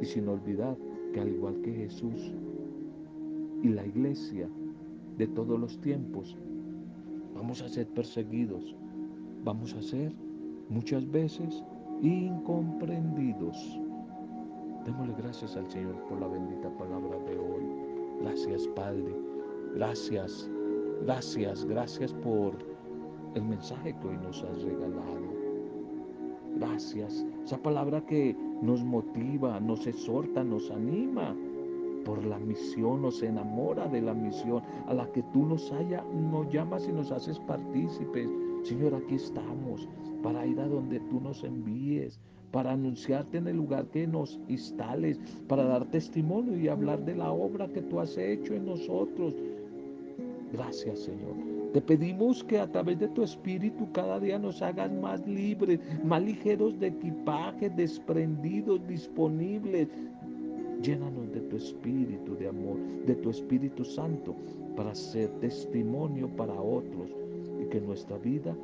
Y 0.00 0.06
sin 0.06 0.26
olvidar 0.26 0.76
que 1.12 1.20
al 1.20 1.28
igual 1.28 1.60
que 1.62 1.72
Jesús 1.72 2.32
y 3.62 3.68
la 3.68 3.86
iglesia 3.86 4.48
de 5.18 5.28
todos 5.28 5.60
los 5.60 5.80
tiempos, 5.80 6.36
vamos 7.34 7.62
a 7.62 7.68
ser 7.68 7.86
perseguidos, 7.88 8.74
vamos 9.44 9.74
a 9.74 9.82
ser 9.82 10.12
muchas 10.68 11.10
veces 11.10 11.64
incomprendidos. 12.02 13.56
Démosle 14.84 15.14
gracias 15.18 15.56
al 15.56 15.70
Señor 15.70 15.94
por 16.08 16.20
la 16.20 16.28
bendita 16.28 16.68
palabra 16.76 17.18
de 17.20 17.38
hoy. 17.38 17.62
Gracias 18.20 18.66
Padre, 18.68 19.14
gracias, 19.74 20.50
gracias, 21.04 21.64
gracias 21.64 22.12
por 22.14 22.56
el 23.34 23.44
mensaje 23.44 23.96
que 24.00 24.08
hoy 24.08 24.16
nos 24.18 24.42
has 24.42 24.62
regalado. 24.62 25.42
Gracias. 26.56 27.24
Esa 27.44 27.56
palabra 27.58 28.04
que 28.04 28.36
nos 28.60 28.84
motiva, 28.84 29.58
nos 29.60 29.86
exhorta, 29.86 30.44
nos 30.44 30.70
anima 30.70 31.34
por 32.04 32.24
la 32.24 32.38
misión, 32.38 33.02
nos 33.02 33.22
enamora 33.22 33.86
de 33.88 34.02
la 34.02 34.14
misión 34.14 34.62
a 34.86 34.94
la 34.94 35.06
que 35.12 35.22
tú 35.32 35.46
nos, 35.46 35.70
haya, 35.72 36.04
nos 36.30 36.52
llamas 36.52 36.86
y 36.88 36.92
nos 36.92 37.10
haces 37.10 37.38
partícipes. 37.40 38.28
Señor, 38.64 38.94
aquí 38.94 39.16
estamos 39.16 39.88
para 40.22 40.46
ir 40.46 40.60
a 40.60 40.68
donde 40.68 41.00
tú 41.00 41.20
nos 41.20 41.42
envíes, 41.44 42.20
para 42.52 42.72
anunciarte 42.72 43.38
en 43.38 43.48
el 43.48 43.56
lugar 43.56 43.86
que 43.86 44.06
nos 44.06 44.38
instales, 44.48 45.18
para 45.48 45.64
dar 45.64 45.90
testimonio 45.90 46.56
y 46.56 46.68
hablar 46.68 47.04
de 47.04 47.16
la 47.16 47.32
obra 47.32 47.68
que 47.68 47.82
tú 47.82 47.98
has 47.98 48.16
hecho 48.16 48.54
en 48.54 48.66
nosotros. 48.66 49.34
Gracias, 50.52 51.00
Señor. 51.00 51.52
Te 51.72 51.80
pedimos 51.80 52.44
que 52.44 52.58
a 52.58 52.70
través 52.70 52.98
de 52.98 53.08
tu 53.08 53.22
espíritu 53.22 53.90
cada 53.92 54.20
día 54.20 54.38
nos 54.38 54.60
hagas 54.60 54.92
más 54.92 55.26
libres, 55.26 55.80
más 56.04 56.22
ligeros 56.22 56.78
de 56.78 56.88
equipaje, 56.88 57.70
desprendidos, 57.70 58.86
disponibles. 58.86 59.88
Llénanos 60.82 61.32
de 61.32 61.40
tu 61.42 61.56
espíritu 61.56 62.34
de 62.36 62.48
amor, 62.48 62.76
de 63.06 63.14
tu 63.16 63.30
espíritu 63.30 63.84
santo, 63.84 64.34
para 64.76 64.94
ser 64.94 65.28
testimonio 65.40 66.28
para 66.36 66.54
otros 66.54 67.10
y 67.60 67.66
que 67.66 67.80
nuestra 67.80 68.18
vida 68.18 68.56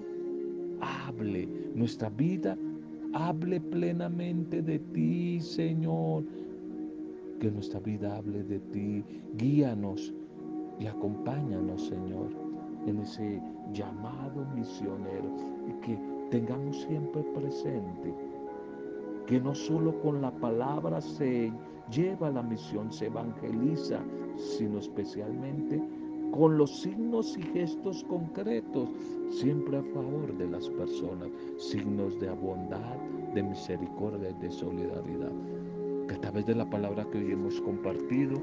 hable, 0.80 1.48
nuestra 1.74 2.08
vida 2.10 2.56
hable 3.12 3.60
plenamente 3.60 4.62
de 4.62 4.78
ti, 4.78 5.40
Señor. 5.40 6.24
Que 7.38 7.50
nuestra 7.50 7.78
vida 7.80 8.16
hable 8.16 8.42
de 8.42 8.58
ti. 8.58 9.04
Guíanos 9.36 10.12
y 10.80 10.86
acompáñanos, 10.86 11.86
Señor, 11.86 12.30
en 12.86 12.98
ese 12.98 13.40
llamado 13.72 14.44
misionero 14.56 15.36
y 15.68 15.86
que 15.86 15.98
tengamos 16.30 16.82
siempre 16.82 17.22
presente 17.34 18.12
que 19.28 19.40
no 19.40 19.54
solo 19.54 20.00
con 20.00 20.22
la 20.22 20.30
palabra 20.30 21.02
se 21.02 21.52
lleva 21.90 22.30
la 22.30 22.42
misión, 22.42 22.92
se 22.92 23.06
evangeliza, 23.06 24.00
sino 24.36 24.78
especialmente 24.78 25.82
con 26.32 26.58
los 26.58 26.80
signos 26.80 27.36
y 27.38 27.42
gestos 27.42 28.04
concretos, 28.04 28.90
siempre 29.30 29.78
a 29.78 29.82
favor 29.82 30.36
de 30.36 30.46
las 30.46 30.68
personas, 30.70 31.30
signos 31.56 32.18
de 32.20 32.30
bondad, 32.30 32.96
de 33.34 33.42
misericordia 33.42 34.32
de 34.32 34.50
solidaridad. 34.50 35.32
Que 36.06 36.14
a 36.14 36.20
través 36.20 36.46
de 36.46 36.54
la 36.54 36.68
palabra 36.68 37.06
que 37.10 37.18
hoy 37.18 37.32
hemos 37.32 37.60
compartido 37.60 38.40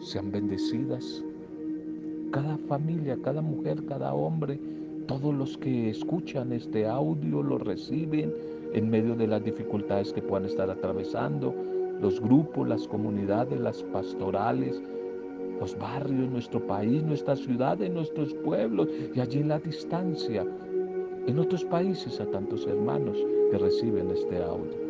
sean 0.00 0.30
bendecidas 0.30 1.22
cada 2.30 2.58
familia, 2.68 3.16
cada 3.22 3.40
mujer, 3.40 3.84
cada 3.86 4.12
hombre, 4.12 4.58
todos 5.06 5.34
los 5.34 5.56
que 5.56 5.90
escuchan 5.90 6.52
este 6.52 6.86
audio 6.86 7.42
lo 7.42 7.58
reciben 7.58 8.34
en 8.72 8.90
medio 8.90 9.14
de 9.14 9.26
las 9.26 9.44
dificultades 9.44 10.12
que 10.12 10.20
puedan 10.20 10.46
estar 10.46 10.68
atravesando, 10.68 11.54
los 12.00 12.20
grupos, 12.20 12.68
las 12.68 12.86
comunidades, 12.88 13.58
las 13.60 13.82
pastorales, 13.84 14.80
los 15.60 15.76
barrios, 15.78 16.30
nuestro 16.30 16.60
país, 16.66 17.02
nuestra 17.02 17.36
ciudad, 17.36 17.78
nuestros 17.78 18.34
pueblos 18.34 18.88
y 19.14 19.20
allí 19.20 19.40
en 19.40 19.48
la 19.48 19.58
distancia, 19.58 20.44
en 21.26 21.38
otros 21.38 21.64
países 21.64 22.20
a 22.20 22.26
tantos 22.26 22.66
hermanos 22.66 23.16
que 23.50 23.58
reciben 23.58 24.10
este 24.10 24.42
audio. 24.42 24.86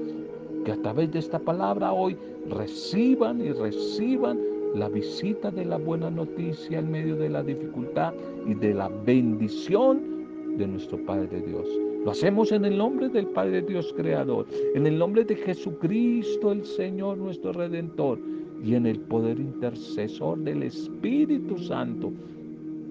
Que 0.64 0.72
a 0.72 0.82
través 0.82 1.12
de 1.12 1.20
esta 1.20 1.38
palabra 1.38 1.92
hoy 1.92 2.16
reciban 2.50 3.40
y 3.40 3.52
reciban 3.52 4.40
la 4.74 4.88
visita 4.88 5.50
de 5.50 5.64
la 5.64 5.78
buena 5.78 6.10
noticia 6.10 6.80
en 6.80 6.90
medio 6.90 7.16
de 7.16 7.30
la 7.30 7.42
dificultad 7.42 8.12
y 8.46 8.54
de 8.54 8.74
la 8.74 8.88
bendición 8.88 10.56
de 10.58 10.66
nuestro 10.66 10.98
Padre 11.06 11.40
Dios. 11.40 11.85
Lo 12.06 12.12
hacemos 12.12 12.52
en 12.52 12.64
el 12.64 12.78
nombre 12.78 13.08
del 13.08 13.26
Padre 13.26 13.62
Dios 13.62 13.92
Creador, 13.96 14.46
en 14.76 14.86
el 14.86 14.96
nombre 14.96 15.24
de 15.24 15.34
Jesucristo 15.34 16.52
el 16.52 16.64
Señor 16.64 17.18
nuestro 17.18 17.52
Redentor 17.52 18.20
y 18.62 18.76
en 18.76 18.86
el 18.86 19.00
poder 19.00 19.40
intercesor 19.40 20.38
del 20.38 20.62
Espíritu 20.62 21.58
Santo, 21.58 22.12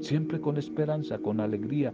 siempre 0.01 0.41
con 0.41 0.57
esperanza, 0.57 1.17
con 1.17 1.39
alegría, 1.39 1.93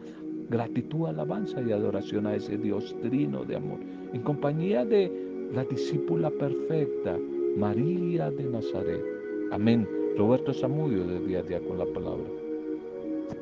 gratitud, 0.50 1.06
alabanza 1.06 1.62
y 1.62 1.72
adoración 1.72 2.26
a 2.26 2.34
ese 2.34 2.58
Dios 2.58 2.96
trino 3.04 3.46
de 3.46 3.58
amor, 3.58 3.78
en 4.14 4.22
compañía 4.22 4.84
de 4.84 5.12
la 5.54 5.64
discípula 5.64 6.32
perfecta, 6.32 7.20
María 7.56 8.32
de 8.32 8.46
Nazaret. 8.46 9.06
Amén. 9.52 9.88
Roberto 10.18 10.56
Samudio 10.56 11.04
de 11.04 11.20
día 11.20 11.42
a 11.42 11.44
día 11.44 11.60
con 11.60 11.78
la 11.78 11.86
palabra. 11.86 12.41